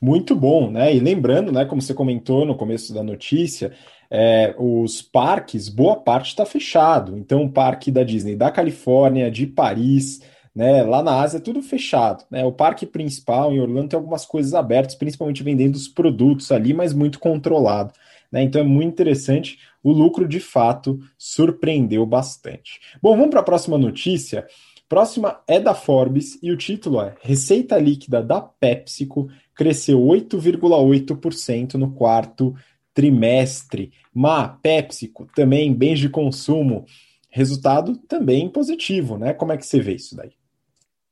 [0.00, 0.94] Muito bom, né?
[0.94, 3.72] E lembrando, né, como você comentou no começo da notícia,
[4.10, 7.16] é, os parques, boa parte está fechado.
[7.16, 10.20] Então, o parque da Disney da Califórnia, de Paris,
[10.54, 12.24] né, lá na Ásia, tudo fechado.
[12.30, 12.44] Né?
[12.44, 16.92] O parque principal em Orlando tem algumas coisas abertas, principalmente vendendo os produtos ali, mas
[16.92, 17.92] muito controlado.
[18.32, 18.42] Né?
[18.42, 19.58] Então é muito interessante.
[19.82, 22.80] O lucro, de fato, surpreendeu bastante.
[23.00, 24.46] Bom, vamos para a próxima notícia.
[24.88, 31.92] Próxima é da Forbes e o título é Receita líquida da PepsiCo cresceu 8,8% no
[31.92, 32.54] quarto
[32.98, 33.92] trimestre.
[34.12, 36.84] Ma, PepsiCo, também bens de consumo,
[37.30, 39.32] resultado também positivo, né?
[39.32, 40.32] Como é que você vê isso daí?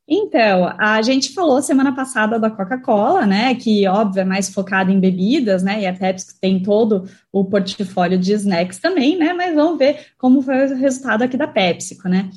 [0.05, 4.99] Então, a gente falou semana passada da Coca-Cola, né, que óbvio é mais focada em
[4.99, 9.77] bebidas, né, e a Pepsi tem todo o portfólio de snacks também, né, mas vamos
[9.77, 12.29] ver como foi o resultado aqui da PepsiCo, né.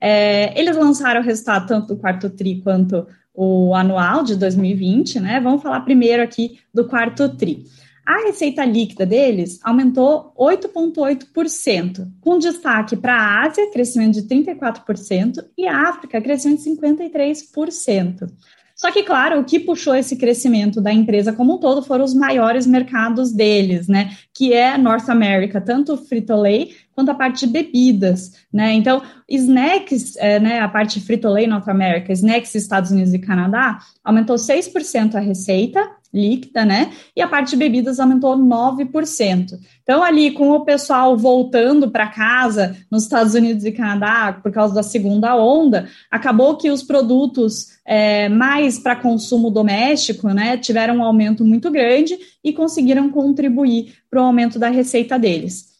[0.00, 5.40] É, eles lançaram o resultado tanto do quarto tri quanto o anual de 2020, né,
[5.40, 7.64] vamos falar primeiro aqui do quarto tri.
[8.06, 15.66] A receita líquida deles aumentou 8,8%, com destaque para a Ásia, crescimento de 34%, e
[15.66, 18.30] a África, crescimento de 53%.
[18.76, 22.14] Só que, claro, o que puxou esse crescimento da empresa como um todo foram os
[22.14, 24.10] maiores mercados deles, né?
[24.34, 28.74] Que é North America, tanto o Frito-Lay quanto a parte de bebidas, né?
[28.74, 34.36] Então, snacks, é, né, a parte Frito-Lay North America, snacks Estados Unidos e Canadá, aumentou
[34.36, 35.80] 6% a receita
[36.16, 36.92] líquida, né?
[37.14, 39.58] E a parte de bebidas aumentou 9%.
[39.82, 44.74] Então, ali, com o pessoal voltando para casa nos Estados Unidos e Canadá por causa
[44.74, 51.02] da segunda onda, acabou que os produtos é, mais para consumo doméstico, né, tiveram um
[51.04, 55.76] aumento muito grande e conseguiram contribuir para o aumento da receita deles.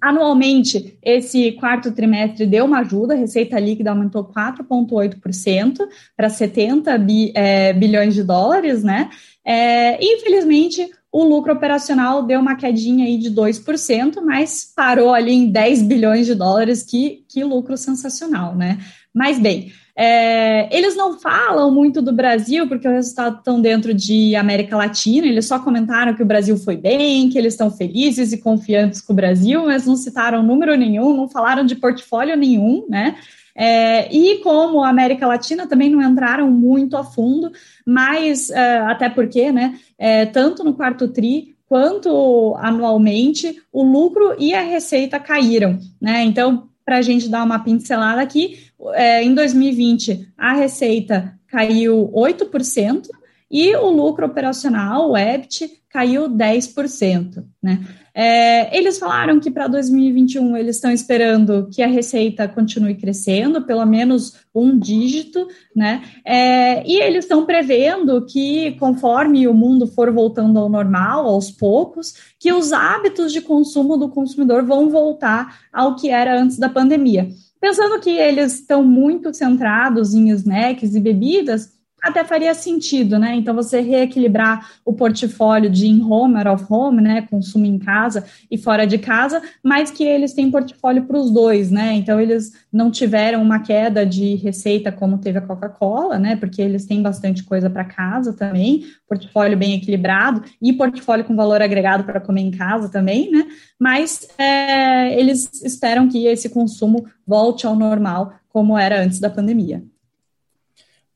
[0.00, 5.78] Anualmente, esse quarto trimestre deu uma ajuda, a receita líquida aumentou 4,8%
[6.16, 9.10] para 70 bi, é, bilhões de dólares, né?
[9.44, 15.50] É, infelizmente, o lucro operacional deu uma quedinha aí de 2%, mas parou ali em
[15.50, 18.78] 10 bilhões de dólares, que, que lucro sensacional, né?
[19.14, 24.34] Mas bem, é, eles não falam muito do Brasil, porque os resultados estão dentro de
[24.34, 28.38] América Latina, eles só comentaram que o Brasil foi bem, que eles estão felizes e
[28.38, 33.14] confiantes com o Brasil, mas não citaram número nenhum, não falaram de portfólio nenhum, né?
[33.56, 37.52] É, e como a América Latina também não entraram muito a fundo,
[37.86, 44.54] mas é, até porque, né, é, tanto no quarto TRI quanto anualmente, o lucro e
[44.54, 46.22] a receita caíram, né?
[46.22, 48.58] Então, para a gente dar uma pincelada aqui,
[48.92, 53.08] é, em 2020 a receita caiu 8%
[53.50, 57.44] e o lucro operacional, o EBIT, caiu 10%.
[57.62, 57.86] Né?
[58.16, 63.84] É, eles falaram que para 2021 eles estão esperando que a receita continue crescendo, pelo
[63.84, 66.00] menos um dígito, né?
[66.24, 72.14] É, e eles estão prevendo que, conforme o mundo for voltando ao normal, aos poucos,
[72.38, 77.28] que os hábitos de consumo do consumidor vão voltar ao que era antes da pandemia.
[77.60, 81.72] Pensando que eles estão muito centrados em snacks e bebidas,
[82.04, 83.34] até faria sentido, né?
[83.34, 87.22] Então, você reequilibrar o portfólio de in-home, out of home, né?
[87.22, 91.70] Consumo em casa e fora de casa, mas que eles têm portfólio para os dois,
[91.70, 91.94] né?
[91.94, 96.36] Então, eles não tiveram uma queda de receita como teve a Coca-Cola, né?
[96.36, 101.62] Porque eles têm bastante coisa para casa também, portfólio bem equilibrado e portfólio com valor
[101.62, 103.46] agregado para comer em casa também, né?
[103.80, 109.82] Mas é, eles esperam que esse consumo volte ao normal como era antes da pandemia.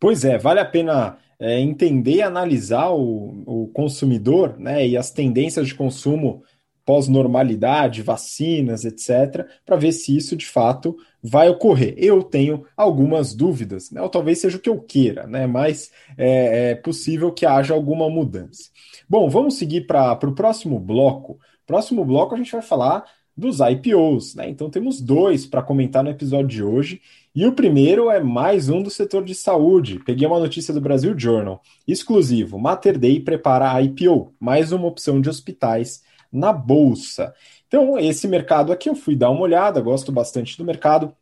[0.01, 5.11] Pois é, vale a pena é, entender e analisar o, o consumidor né, e as
[5.11, 6.42] tendências de consumo
[6.88, 11.92] pós-normalidade, vacinas, etc., para ver se isso de fato vai ocorrer.
[11.99, 14.01] Eu tenho algumas dúvidas, né?
[14.01, 15.46] ou talvez seja o que eu queira, né?
[15.46, 18.70] mas é, é possível que haja alguma mudança.
[19.07, 21.38] Bom, vamos seguir para o próximo bloco.
[21.66, 23.05] Próximo bloco a gente vai falar
[23.36, 24.49] dos IPOs, né?
[24.49, 27.01] Então temos dois para comentar no episódio de hoje.
[27.41, 30.01] E o primeiro é mais um do setor de saúde.
[30.05, 31.62] Peguei uma notícia do Brasil Journal.
[31.86, 32.59] Exclusivo.
[32.59, 37.32] Mater Dei prepara a IPO, mais uma opção de hospitais na bolsa.
[37.68, 41.14] Então, esse mercado aqui eu fui dar uma olhada, gosto bastante do mercado.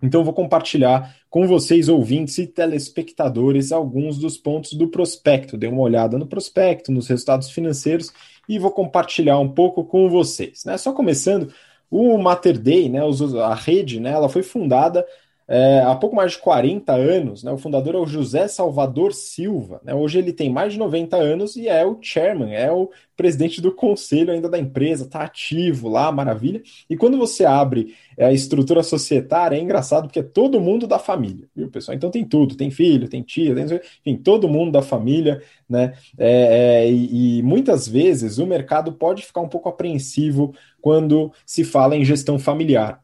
[0.00, 5.56] Então, vou compartilhar com vocês, ouvintes e telespectadores, alguns dos pontos do prospecto.
[5.56, 8.12] Dei uma olhada no prospecto, nos resultados financeiros
[8.48, 10.64] e vou compartilhar um pouco com vocês.
[10.64, 10.78] Né?
[10.78, 11.52] Só começando,
[11.90, 13.00] o Mater Dei, né,
[13.42, 15.04] a rede, né, ela foi fundada
[15.52, 19.80] é, há pouco mais de 40 anos, né, o fundador é o José Salvador Silva.
[19.82, 23.60] Né, hoje ele tem mais de 90 anos e é o chairman, é o presidente
[23.60, 26.62] do conselho ainda da empresa, está ativo lá, maravilha.
[26.88, 31.00] E quando você abre é, a estrutura societária, é engraçado porque é todo mundo da
[31.00, 31.96] família, viu, pessoal?
[31.96, 35.94] Então tem tudo, tem filho, tem tia, tem, enfim, todo mundo da família, né?
[36.16, 41.64] É, é, e, e muitas vezes o mercado pode ficar um pouco apreensivo quando se
[41.64, 43.02] fala em gestão familiar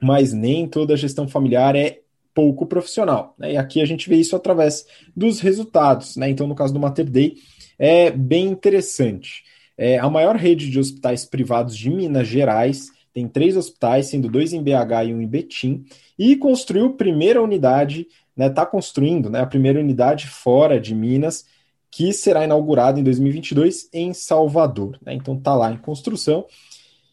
[0.00, 2.00] mas nem toda gestão familiar é
[2.34, 3.34] pouco profissional.
[3.38, 3.52] Né?
[3.52, 6.16] E aqui a gente vê isso através dos resultados.
[6.16, 6.30] Né?
[6.30, 7.36] Então, no caso do Mater Dei,
[7.78, 9.44] é bem interessante.
[9.76, 14.52] É a maior rede de hospitais privados de Minas Gerais tem três hospitais, sendo dois
[14.52, 15.84] em BH e um em Betim,
[16.18, 20.94] e construiu a primeira unidade, está né, tá construindo né, a primeira unidade fora de
[20.94, 21.44] Minas,
[21.90, 24.98] que será inaugurada em 2022 em Salvador.
[25.04, 25.14] Né?
[25.14, 26.46] Então está lá em construção.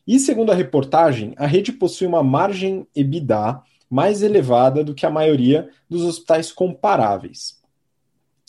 [0.08, 5.10] E segundo a reportagem, a rede possui uma margem EBITDA mais elevada do que a
[5.10, 7.58] maioria dos hospitais comparáveis.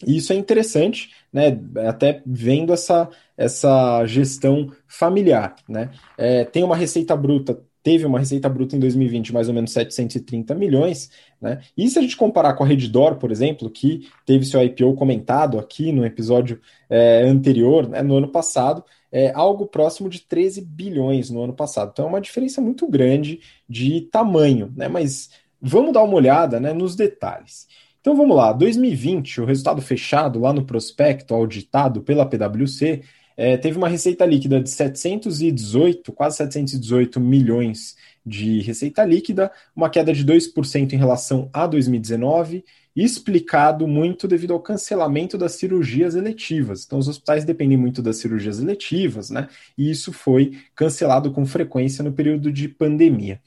[0.07, 1.59] E isso é interessante, né?
[1.89, 5.91] Até vendo essa, essa gestão familiar, né?
[6.17, 10.55] É, tem uma receita bruta, teve uma receita bruta em 2020 mais ou menos 730
[10.55, 11.61] milhões, né?
[11.77, 15.59] E se a gente comparar com a Reddor, por exemplo, que teve seu IPO comentado
[15.59, 21.31] aqui no episódio é, anterior, né, no ano passado, é, algo próximo de 13 bilhões
[21.31, 21.91] no ano passado.
[21.93, 24.89] Então é uma diferença muito grande de tamanho, né?
[24.89, 25.31] Mas
[25.61, 27.67] vamos dar uma olhada né, nos detalhes.
[28.01, 33.03] Então vamos lá, 2020, o resultado fechado lá no prospecto auditado pela PwC
[33.37, 40.13] é, teve uma receita líquida de 718, quase 718 milhões de receita líquida, uma queda
[40.13, 42.65] de 2% em relação a 2019
[43.05, 46.85] explicado muito devido ao cancelamento das cirurgias eletivas.
[46.85, 49.49] Então, os hospitais dependem muito das cirurgias eletivas, né?
[49.77, 53.41] E isso foi cancelado com frequência no período de pandemia.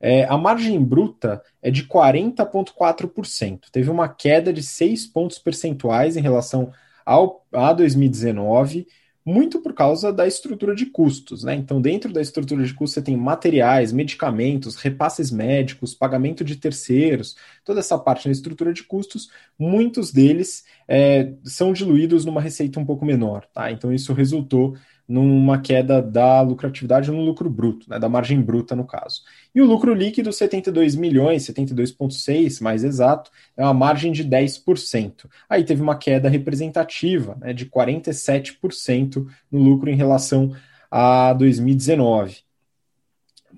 [0.00, 3.70] É, a margem bruta é de 40,4%.
[3.72, 6.72] Teve uma queda de 6 pontos percentuais em relação
[7.04, 8.86] ao, a 2019
[9.26, 11.56] muito por causa da estrutura de custos, né?
[11.56, 17.34] Então, dentro da estrutura de custos, você tem materiais, medicamentos, repasses médicos, pagamento de terceiros,
[17.64, 22.86] toda essa parte da estrutura de custos, muitos deles é, são diluídos numa receita um
[22.86, 23.72] pouco menor, tá?
[23.72, 24.76] Então, isso resultou
[25.08, 29.22] numa queda da lucratividade no lucro bruto, né, da margem bruta no caso.
[29.56, 35.24] E o lucro líquido, 72 milhões, 72,6 mais exato, é uma margem de 10%.
[35.48, 40.54] Aí teve uma queda representativa né, de 47% no lucro em relação
[40.90, 42.44] a 2019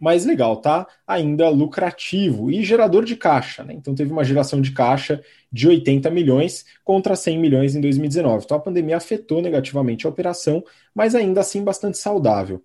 [0.00, 0.86] mais legal, tá?
[1.04, 3.74] Ainda lucrativo e gerador de caixa, né?
[3.74, 5.20] Então teve uma geração de caixa
[5.50, 8.44] de 80 milhões contra 100 milhões em 2019.
[8.44, 10.62] Então a pandemia afetou negativamente a operação,
[10.94, 12.62] mas ainda assim bastante saudável.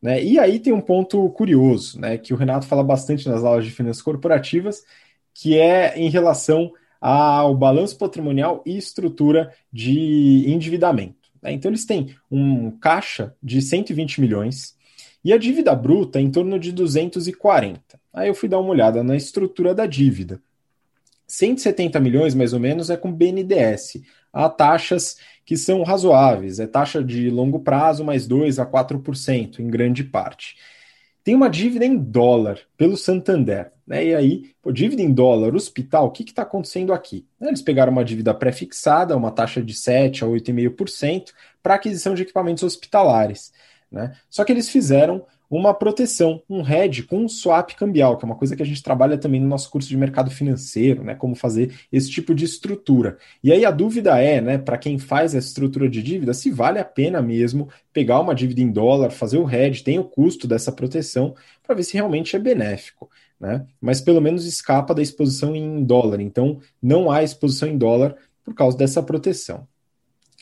[0.00, 0.22] Né?
[0.22, 3.70] E aí tem um ponto curioso, né, que o Renato fala bastante nas aulas de
[3.70, 4.84] finanças corporativas,
[5.34, 11.30] que é em relação ao balanço patrimonial e estrutura de endividamento.
[11.42, 11.52] Né?
[11.52, 14.76] Então eles têm um caixa de 120 milhões,
[15.26, 17.80] e a dívida bruta em torno de 240.
[18.14, 20.40] Aí eu fui dar uma olhada na estrutura da dívida.
[21.26, 24.02] 170 milhões, mais ou menos, é com BNDES.
[24.32, 25.16] Há taxas
[25.46, 30.56] que são razoáveis, é taxa de longo prazo mais 2 a 4%, em grande parte.
[31.22, 33.72] Tem uma dívida em dólar pelo Santander.
[33.86, 34.06] Né?
[34.06, 37.24] E aí, pô, dívida em dólar, hospital, o que está acontecendo aqui?
[37.40, 41.32] Eles pegaram uma dívida pré-fixada, uma taxa de 7 a 8,5%
[41.62, 43.52] para aquisição de equipamentos hospitalares.
[43.90, 44.16] Né?
[44.28, 48.36] Só que eles fizeram uma proteção, um hedge com um swap cambial, que é uma
[48.36, 51.14] coisa que a gente trabalha também no nosso curso de mercado financeiro, né?
[51.14, 53.16] Como fazer esse tipo de estrutura.
[53.42, 56.78] E aí a dúvida é, né, para quem faz essa estrutura de dívida, se vale
[56.78, 60.72] a pena mesmo pegar uma dívida em dólar, fazer o hedge, tem o custo dessa
[60.72, 63.08] proteção, para ver se realmente é benéfico.
[63.38, 63.66] Né?
[63.80, 66.20] Mas pelo menos escapa da exposição em dólar.
[66.20, 69.66] Então não há exposição em dólar por causa dessa proteção.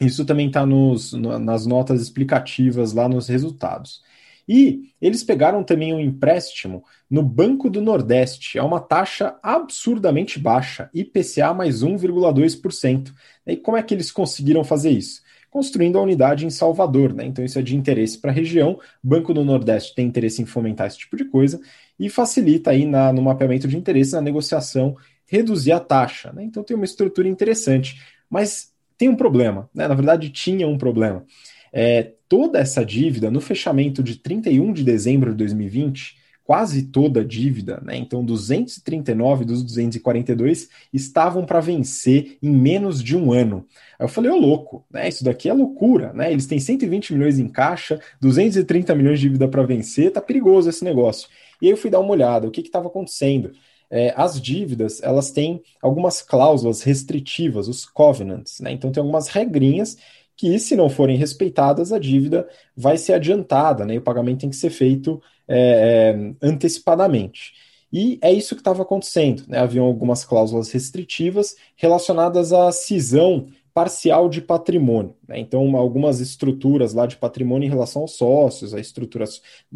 [0.00, 4.02] Isso também está nas notas explicativas lá nos resultados.
[4.48, 10.90] E eles pegaram também um empréstimo no Banco do Nordeste, a uma taxa absurdamente baixa,
[10.92, 13.12] IPCA mais 1,2%.
[13.46, 15.22] E como é que eles conseguiram fazer isso?
[15.50, 17.24] Construindo a unidade em Salvador, né?
[17.24, 18.78] Então isso é de interesse para a região.
[19.02, 21.60] Banco do Nordeste tem interesse em fomentar esse tipo de coisa
[21.98, 26.32] e facilita aí na, no mapeamento de interesse, na negociação, reduzir a taxa.
[26.32, 26.44] Né?
[26.44, 28.02] Então tem uma estrutura interessante.
[28.28, 29.86] Mas tem um problema, né?
[29.86, 31.24] Na verdade, tinha um problema.
[31.72, 37.24] É, toda essa dívida, no fechamento de 31 de dezembro de 2020, quase toda a
[37.24, 37.96] dívida, né?
[37.96, 43.64] Então, 239 dos 242 estavam para vencer em menos de um ano.
[43.96, 45.08] Aí eu falei, ô louco, né?
[45.08, 46.32] Isso daqui é loucura, né?
[46.32, 50.82] Eles têm 120 milhões em caixa, 230 milhões de dívida para vencer, tá perigoso esse
[50.82, 51.28] negócio.
[51.62, 53.52] E aí eu fui dar uma olhada, o que estava acontecendo?
[53.90, 58.72] é, as dívidas elas têm algumas cláusulas restritivas, os covenants, né?
[58.72, 59.96] Então tem algumas regrinhas
[60.36, 63.94] que, se não forem respeitadas, a dívida vai ser adiantada, né?
[63.94, 67.52] E o pagamento tem que ser feito é, é, antecipadamente.
[67.92, 69.44] E é isso que estava acontecendo.
[69.46, 69.58] Né?
[69.58, 75.14] Haviam algumas cláusulas restritivas relacionadas à cisão parcial de patrimônio.
[75.28, 75.38] Né?
[75.38, 79.24] Então, algumas estruturas lá de patrimônio em relação aos sócios, a estrutura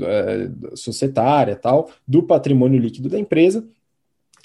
[0.01, 3.69] é, societária tal, do patrimônio líquido da empresa,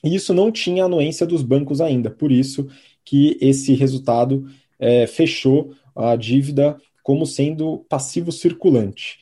[0.03, 2.67] e isso não tinha anuência dos bancos ainda, por isso
[3.05, 4.45] que esse resultado
[4.77, 9.19] é, fechou a dívida como sendo passivo circulante.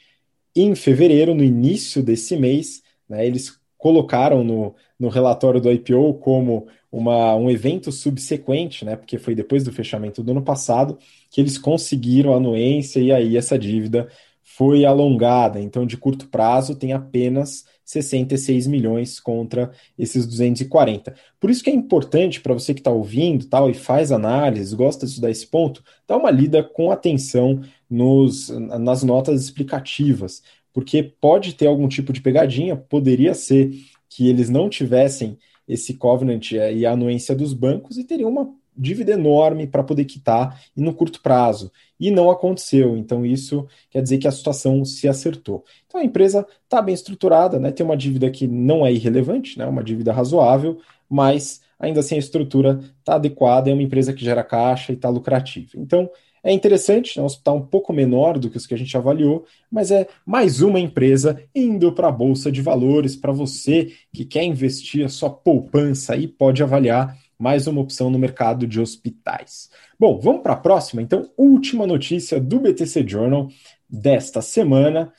[0.56, 6.68] Em fevereiro, no início desse mês, né, eles colocaram no, no relatório do IPO como
[6.92, 11.00] uma, um evento subsequente, né, porque foi depois do fechamento do ano passado,
[11.32, 14.08] que eles conseguiram a anuência e aí essa dívida
[14.44, 15.60] foi alongada.
[15.60, 21.14] Então, de curto prazo, tem apenas 66 milhões contra esses 240.
[21.40, 25.06] Por isso que é importante para você que está ouvindo tal e faz análise, gosta
[25.06, 30.42] de estudar esse ponto, dar uma lida com atenção nos, nas notas explicativas,
[30.74, 33.72] porque pode ter algum tipo de pegadinha, poderia ser
[34.10, 35.38] que eles não tivessem
[35.68, 40.60] esse covenant e a anuência dos bancos e teriam uma dívida enorme para poder quitar
[40.76, 41.72] e no curto prazo.
[42.00, 42.98] E não aconteceu.
[42.98, 45.64] Então, isso quer dizer que a situação se acertou.
[45.86, 47.72] Então, a empresa está bem estruturada, né?
[47.72, 49.68] tem uma dívida que não é irrelevante, né?
[49.68, 54.44] uma dívida razoável, mas ainda assim a estrutura está adequada, é uma empresa que gera
[54.44, 55.72] caixa e está lucrativa.
[55.76, 56.10] Então,
[56.44, 59.46] é interessante, é um hospital um pouco menor do que os que a gente avaliou,
[59.72, 64.44] mas é mais uma empresa indo para a Bolsa de Valores para você que quer
[64.44, 69.72] investir a sua poupança e pode avaliar mais uma opção no mercado de hospitais.
[70.00, 71.02] Bom, vamos para a próxima.
[71.02, 73.50] Então, última notícia do BTC Journal
[73.90, 75.12] desta semana.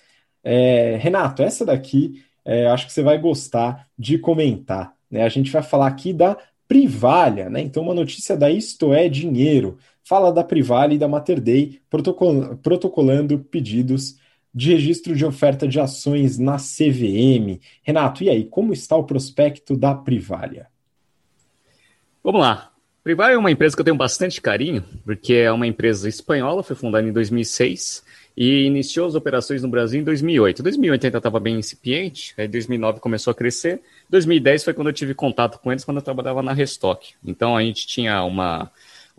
[0.45, 4.95] É, Renato, essa daqui é, acho que você vai gostar de comentar.
[5.11, 5.25] Né?
[5.25, 7.61] A gente vai falar aqui da Privalha, né?
[7.61, 9.77] Então, uma notícia da Isto é Dinheiro.
[10.05, 14.17] Fala da Privalha e da Mater Dei protocol protocolando pedidos
[14.55, 17.61] de registro de oferta de ações na CVM.
[17.83, 20.72] Renato, e aí, como está o prospecto da Privalha?
[22.23, 22.71] Vamos lá.
[23.03, 26.77] Privalha é uma empresa que eu tenho bastante carinho, porque é uma empresa espanhola, foi
[26.77, 28.05] fundada em 2006
[28.37, 30.63] e iniciou as operações no Brasil em 2008.
[30.63, 33.81] 2008 ainda estava bem incipiente, aí 2009 começou a crescer.
[34.09, 37.15] 2010 foi quando eu tive contato com eles, quando eu trabalhava na Restock.
[37.25, 38.71] Então a gente tinha uma,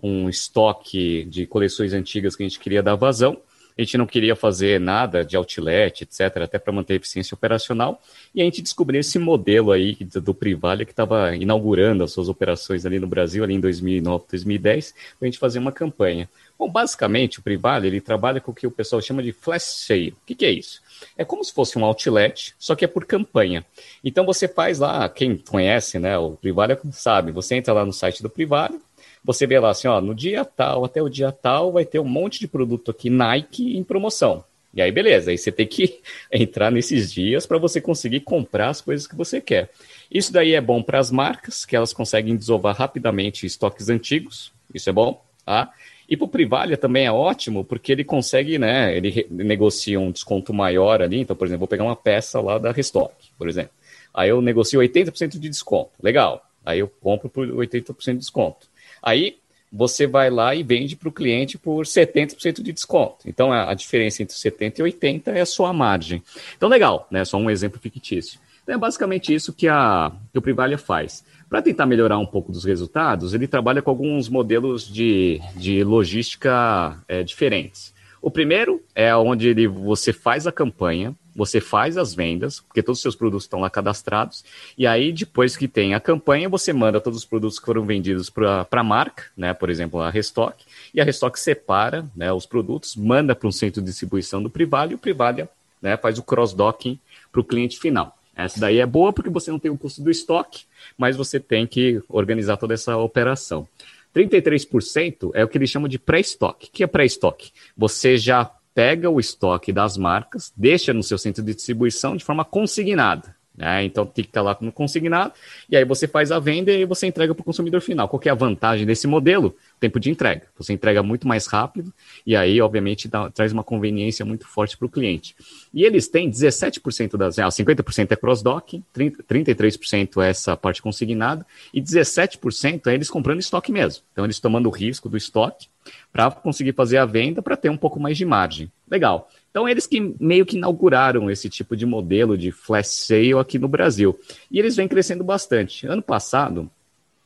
[0.02, 3.38] um estoque de coleções antigas que a gente queria dar vazão.
[3.78, 8.02] A gente não queria fazer nada de outlet, etc., até para manter a eficiência operacional.
[8.34, 12.86] E a gente descobriu esse modelo aí do, Privalia que estava inaugurando as suas operações
[12.86, 16.30] ali no Brasil, ali em 2009, 2010, para a gente fazer uma campanha.
[16.58, 20.10] Bom, basicamente, o Privalia, ele trabalha com o que o pessoal chama de flash sale.
[20.10, 20.82] O que, que é isso?
[21.18, 23.66] É como se fosse um outlet, só que é por campanha.
[24.04, 28.22] Então você faz lá, quem conhece, né, o Privalia sabe, você entra lá no site
[28.22, 28.80] do Privalia,
[29.24, 32.06] você vê lá assim, ó, no dia tal até o dia tal vai ter um
[32.06, 34.44] monte de produto aqui Nike em promoção.
[34.74, 36.02] E aí, beleza, aí você tem que
[36.32, 39.70] entrar nesses dias para você conseguir comprar as coisas que você quer.
[40.10, 44.90] Isso daí é bom para as marcas, que elas conseguem desovar rapidamente estoques antigos, isso
[44.90, 45.72] é bom, tá?
[46.10, 50.54] E para o Privalia também é ótimo, porque ele consegue, né, ele negocia um desconto
[50.54, 53.72] maior ali, então, por exemplo, vou pegar uma peça lá da Restock, por exemplo.
[54.14, 56.46] Aí eu negocio 80% de desconto, legal.
[56.66, 58.68] Aí eu compro por 80% de desconto.
[59.04, 59.36] Aí
[59.72, 63.18] você vai lá e vende para o cliente por 70% de desconto.
[63.26, 66.24] Então a, a, diferença entre 70 e 80 é a sua margem.
[66.56, 67.26] Então legal, né?
[67.26, 68.40] Só um exemplo fictício.
[68.62, 71.26] Então é basicamente isso que, a, que o Privalia faz.
[71.50, 76.98] Para tentar melhorar um pouco dos resultados, ele trabalha com alguns modelos de, de logística
[77.08, 77.94] é, diferentes.
[78.22, 83.00] O primeiro é onde ele, você faz a campanha, você faz as vendas, porque todos
[83.00, 84.44] os seus produtos estão lá cadastrados,
[84.78, 88.30] e aí depois que tem a campanha, você manda todos os produtos que foram vendidos
[88.30, 90.64] para a marca, né, por exemplo, a Restock,
[90.94, 94.94] e a Restock separa né, os produtos, manda para um centro de distribuição do Privalia,
[94.94, 95.50] e o Privalia
[95.82, 97.00] né, faz o cross-docking
[97.32, 98.18] para o cliente final.
[98.36, 100.64] Essa daí é boa porque você não tem o custo do estoque,
[100.98, 103.68] mas você tem que organizar toda essa operação.
[104.16, 106.68] 33% é o que eles chamam de pré-estoque.
[106.68, 107.52] O que é pré-estoque?
[107.76, 112.44] Você já pega o estoque das marcas, deixa no seu centro de distribuição de forma
[112.44, 113.36] consignada.
[113.56, 113.84] Né?
[113.84, 115.34] Então tem que estar lá no consignado,
[115.70, 118.10] e aí você faz a venda e você entrega para o consumidor final.
[118.10, 119.56] Qual é a vantagem desse modelo?
[119.80, 120.48] Tempo de entrega.
[120.58, 121.94] Você entrega muito mais rápido,
[122.26, 125.36] e aí, obviamente, dá, traz uma conveniência muito forte para o cliente.
[125.74, 127.38] E eles têm 17% das.
[127.38, 133.72] Ah, 50% é cross-docking, 33% é essa parte consignada, e 17% é eles comprando estoque
[133.72, 134.04] mesmo.
[134.12, 135.68] Então, eles tomando o risco do estoque
[136.12, 138.72] para conseguir fazer a venda para ter um pouco mais de margem.
[138.90, 139.30] Legal.
[139.54, 143.68] Então, eles que meio que inauguraram esse tipo de modelo de flash sale aqui no
[143.68, 144.20] Brasil.
[144.50, 145.86] E eles vêm crescendo bastante.
[145.86, 146.68] Ano passado,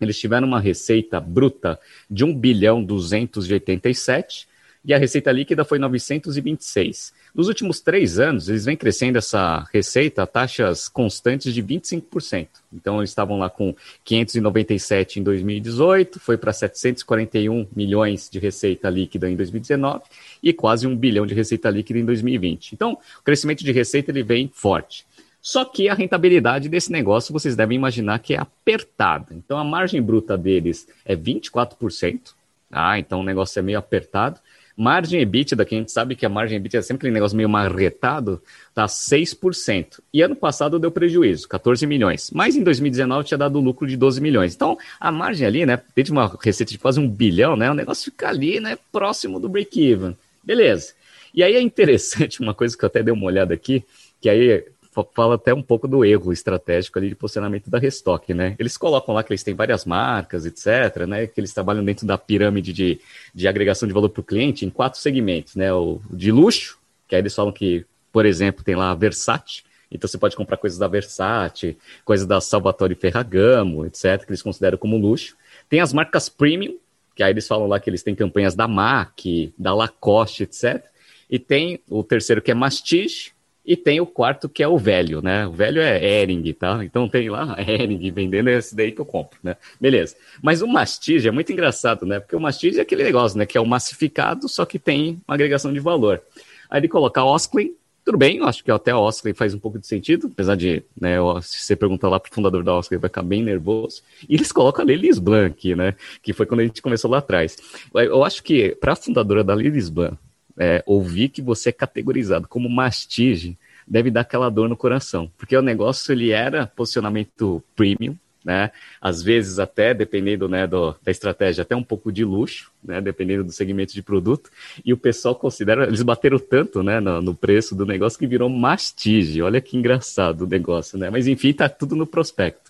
[0.02, 1.80] eles tiveram uma receita bruta
[2.12, 4.46] de 1 bilhão 287
[4.88, 7.14] e a receita líquida foi 926.
[7.36, 12.48] Nos últimos três anos, eles vêm crescendo essa receita a taxas constantes de 25%.
[12.74, 13.76] Então, eles estavam lá com
[14.06, 20.04] 597 em 2018, foi para 741 milhões de receita líquida em 2019
[20.42, 22.72] e quase um bilhão de receita líquida em 2020.
[22.72, 25.06] Então, o crescimento de receita ele vem forte.
[25.42, 29.28] Só que a rentabilidade desse negócio vocês devem imaginar que é apertada.
[29.32, 32.38] Então, a margem bruta deles é 24%.
[32.72, 34.40] Ah, então o negócio é meio apertado.
[34.78, 37.50] Margem EBITDA, que a gente sabe que a margem EBITDA é sempre aquele negócio meio
[37.50, 38.40] marretado,
[38.76, 40.00] tá 6%.
[40.14, 42.30] E ano passado deu prejuízo, 14 milhões.
[42.32, 44.54] Mas em 2019 tinha dado lucro de 12 milhões.
[44.54, 47.74] Então, a margem ali, né, dentro de uma receita de quase um bilhão, né, o
[47.74, 50.16] negócio fica ali, né, próximo do break-even.
[50.44, 50.94] Beleza.
[51.34, 53.84] E aí é interessante uma coisa que eu até dei uma olhada aqui,
[54.22, 54.64] que aí
[55.04, 58.56] fala até um pouco do erro estratégico ali de posicionamento da Restock, né?
[58.58, 61.28] Eles colocam lá que eles têm várias marcas, etc., né?
[61.28, 63.00] Que eles trabalham dentro da pirâmide de,
[63.34, 65.74] de agregação de valor para o cliente em quatro segmentos, né?
[65.74, 66.78] O de luxo,
[67.08, 70.58] que aí eles falam que, por exemplo, tem lá a Versace, então você pode comprar
[70.58, 75.36] coisas da Versace, coisas da Salvatore Ferragamo, etc., que eles consideram como luxo.
[75.70, 76.78] Tem as marcas premium,
[77.16, 80.84] que aí eles falam lá que eles têm campanhas da MAC, da Lacoste, etc.
[81.30, 83.32] E tem o terceiro que é Mastige,
[83.68, 85.46] e tem o quarto que é o velho, né?
[85.46, 86.80] O velho é Ering, tá?
[86.86, 89.58] Então tem lá Ering vendendo esse daí que eu compro, né?
[89.80, 90.16] Beleza.
[90.42, 92.22] Mas o mastige é muito engraçado, né?
[92.22, 93.46] Porque o mastige é aquele negócio, né?
[93.46, 96.22] Que é o massificado, só que tem uma agregação de valor.
[96.70, 97.74] Aí ele coloca Osklin,
[98.06, 100.82] Tudo bem, eu acho que até a Oscar faz um pouco de sentido, apesar de,
[101.00, 104.02] né, se você perguntar lá pro fundador da ele vai ficar bem nervoso.
[104.30, 107.58] E eles colocam a Lilis Blanc né, que foi quando a gente começou lá atrás.
[107.94, 110.18] Eu acho que para a fundadora da Lilis Blanc,
[110.58, 113.58] é, ouvir que você é categorizado como mastige
[113.88, 118.18] deve dar aquela dor no coração, porque o negócio ele era posicionamento premium,
[118.48, 118.72] né?
[119.02, 123.02] Às vezes até, dependendo né, do, da estratégia, até um pouco de luxo, né?
[123.02, 124.50] Dependendo do segmento de produto.
[124.86, 128.50] E o pessoal considera, eles bateram tanto né, no, no preço do negócio que virou
[128.50, 129.42] mastige.
[129.42, 131.10] Olha que engraçado o negócio, né?
[131.10, 132.67] Mas enfim, tá tudo no prospecto.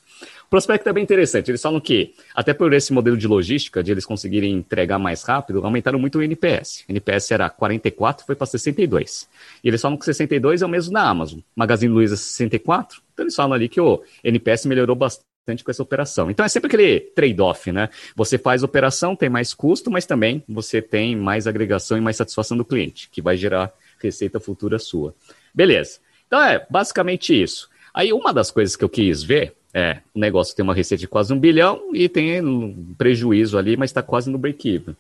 [0.50, 1.52] Prospecto é bem interessante.
[1.52, 5.64] Eles falam que, até por esse modelo de logística, de eles conseguirem entregar mais rápido,
[5.64, 6.86] aumentaram muito o NPS.
[6.88, 9.28] O NPS era 44, foi para 62.
[9.64, 11.40] E eles falam que 62 é o mesmo da Amazon.
[11.56, 13.02] Magazine Luiza 64.
[13.14, 16.32] Então eles falam ali que o NPS melhorou bastante com essa operação.
[16.32, 17.90] Então é sempre aquele trade-off, né?
[18.16, 22.56] Você faz operação, tem mais custo, mas também você tem mais agregação e mais satisfação
[22.56, 25.14] do cliente, que vai gerar receita futura sua.
[25.54, 26.00] Beleza.
[26.26, 27.70] Então é basicamente isso.
[27.94, 31.08] Aí uma das coisas que eu quis ver é, o negócio tem uma receita de
[31.08, 34.96] quase um bilhão e tem um prejuízo ali, mas está quase no break-even.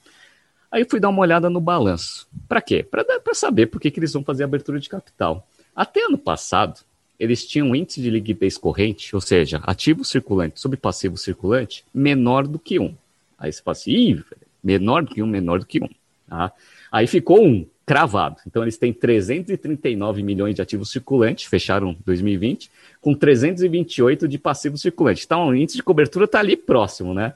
[0.72, 2.27] Aí fui dar uma olhada no balanço.
[2.48, 2.84] Para quê?
[2.84, 5.48] Para saber por que, que eles vão fazer abertura de capital.
[5.76, 6.81] Até ano passado,
[7.19, 12.45] eles tinham um índice de liquidez corrente, ou seja, ativo circulante sobre passivo circulante, menor
[12.45, 12.94] do que um.
[13.38, 14.22] Aí você fala assim,
[14.64, 15.89] menor do que um, menor do que um.
[16.27, 16.52] Tá?
[16.91, 18.36] Aí ficou um, cravado.
[18.46, 22.70] Então eles têm 339 milhões de ativos circulantes, fecharam 2020,
[23.00, 25.24] com 328 de passivo circulante.
[25.26, 27.34] Então o índice de cobertura está ali próximo, né?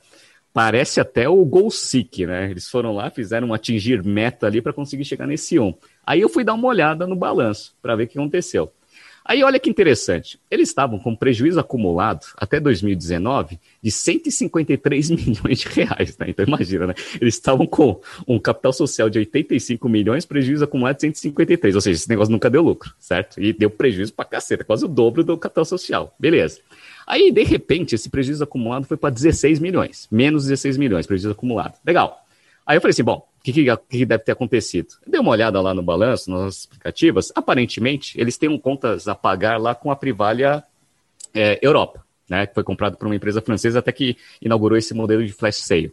[0.53, 2.51] Parece até o Goal Seek, né?
[2.51, 5.73] Eles foram lá, fizeram atingir meta ali para conseguir chegar nesse 1.
[6.05, 8.69] Aí eu fui dar uma olhada no balanço para ver o que aconteceu.
[9.31, 15.67] Aí olha que interessante, eles estavam com prejuízo acumulado até 2019 de 153 milhões de
[15.69, 16.25] reais, né?
[16.27, 16.93] Então imagina, né?
[17.13, 21.97] Eles estavam com um capital social de 85 milhões, prejuízo acumulado de 153, ou seja,
[21.97, 23.41] esse negócio nunca deu lucro, certo?
[23.41, 26.59] E deu prejuízo pra caceta, quase o dobro do capital social, beleza.
[27.07, 31.75] Aí, de repente, esse prejuízo acumulado foi para 16 milhões, menos 16 milhões, prejuízo acumulado.
[31.85, 32.21] Legal.
[32.65, 34.89] Aí eu falei assim, bom, o que, que, que, deve ter acontecido?
[35.05, 37.31] Dei uma olhada lá no balanço, nas explicativas.
[37.33, 40.63] Aparentemente, eles têm um contas a pagar lá com a Privalha
[41.33, 42.45] é, Europa, né?
[42.45, 45.91] Que foi comprado por uma empresa francesa até que inaugurou esse modelo de flash sale.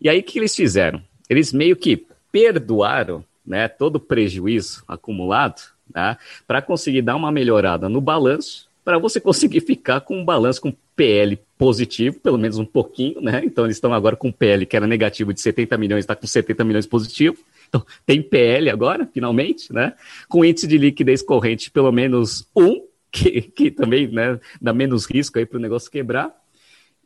[0.00, 1.02] E aí, o que eles fizeram?
[1.28, 5.60] Eles meio que perdoaram né, todo o prejuízo acumulado
[5.94, 6.16] né,
[6.46, 10.74] para conseguir dar uma melhorada no balanço, para você conseguir ficar com um balanço com
[10.96, 13.42] PL positivo, pelo menos um pouquinho, né?
[13.44, 16.64] Então eles estão agora com PL que era negativo de 70 milhões, está com 70
[16.64, 17.36] milhões positivo.
[17.68, 19.94] Então tem PL agora, finalmente, né?
[20.28, 25.38] Com índice de liquidez corrente pelo menos um, que, que também né, dá menos risco
[25.38, 26.34] aí para o negócio quebrar.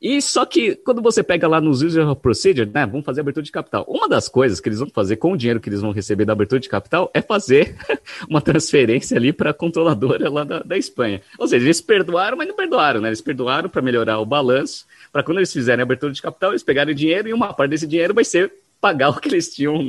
[0.00, 3.52] E só que quando você pega lá nos user procedure, né, vamos fazer abertura de
[3.52, 3.84] capital.
[3.86, 6.32] Uma das coisas que eles vão fazer com o dinheiro que eles vão receber da
[6.32, 7.76] abertura de capital é fazer
[8.26, 11.20] uma transferência ali para a controladora lá da, da Espanha.
[11.38, 13.10] Ou seja, eles perdoaram, mas não perdoaram, né?
[13.10, 16.62] Eles perdoaram para melhorar o balanço, para quando eles fizerem a abertura de capital, eles
[16.62, 18.50] pegarem dinheiro e uma parte desse dinheiro vai ser
[18.80, 19.84] pagar o que eles tinham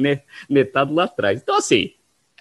[0.50, 1.40] netado lá atrás.
[1.42, 1.92] Então, assim,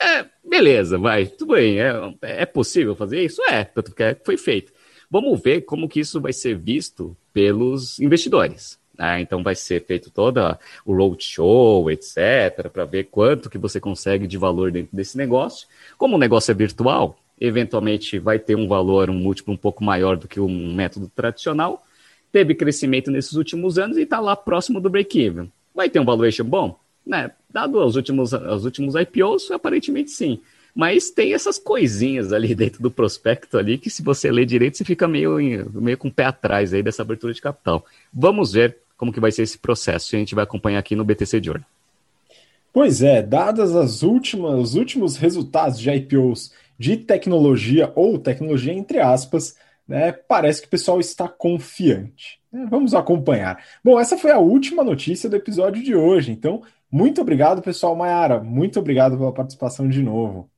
[0.01, 1.79] é, beleza, vai, tudo bem.
[1.79, 1.93] É,
[2.23, 3.41] é possível fazer isso?
[3.45, 4.73] É, tanto que foi feito.
[5.09, 8.79] Vamos ver como que isso vai ser visto pelos investidores.
[8.99, 9.23] Né?
[9.23, 10.41] Então vai ser feito todo
[10.85, 15.67] o roadshow, etc., para ver quanto que você consegue de valor dentro desse negócio.
[15.97, 20.17] Como o negócio é virtual, eventualmente vai ter um valor, um múltiplo um pouco maior
[20.17, 21.83] do que um método tradicional.
[22.31, 25.51] Teve crescimento nesses últimos anos e está lá próximo do break-even.
[25.75, 26.79] Vai ter um valuation bom?
[27.05, 27.31] Né?
[27.49, 30.41] Dado os últimos, os últimos IPOs, aparentemente sim.
[30.75, 34.85] Mas tem essas coisinhas ali dentro do prospecto ali que se você ler direito, você
[34.85, 35.37] fica meio,
[35.73, 37.85] meio com o pé atrás aí dessa abertura de capital.
[38.13, 41.05] Vamos ver como que vai ser esse processo e a gente vai acompanhar aqui no
[41.05, 41.67] BTC Journal.
[42.73, 49.01] Pois é, dadas as últimas, os últimos resultados de IPOs de tecnologia ou tecnologia entre
[49.01, 49.57] aspas,
[49.89, 52.39] né, parece que o pessoal está confiante.
[52.53, 53.65] É, vamos acompanhar.
[53.83, 57.95] Bom, essa foi a última notícia do episódio de hoje, então muito obrigado, pessoal.
[57.95, 60.51] Mayara, muito obrigado pela participação de novo.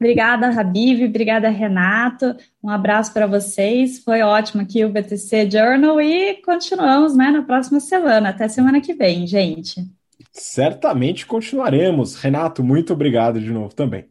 [0.00, 1.04] Obrigada, Habib.
[1.04, 2.34] Obrigada, Renato.
[2.64, 4.02] Um abraço para vocês.
[4.02, 8.30] Foi ótimo aqui o BTC Journal e continuamos né, na próxima semana.
[8.30, 9.86] Até semana que vem, gente.
[10.32, 12.14] Certamente continuaremos.
[12.14, 14.06] Renato, muito obrigado de novo também.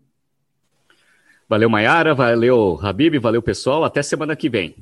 [1.50, 2.14] Valeu, Mayara.
[2.14, 3.18] Valeu, Habib.
[3.18, 3.84] Valeu, pessoal.
[3.84, 4.76] Até semana que vem.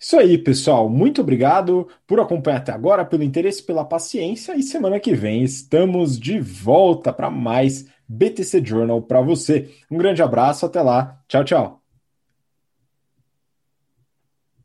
[0.00, 0.88] Isso aí, pessoal.
[0.88, 4.56] Muito obrigado por acompanhar até agora, pelo interesse, pela paciência.
[4.56, 9.74] E semana que vem estamos de volta para mais BTC Journal para você.
[9.90, 11.20] Um grande abraço, até lá.
[11.28, 11.87] Tchau, tchau.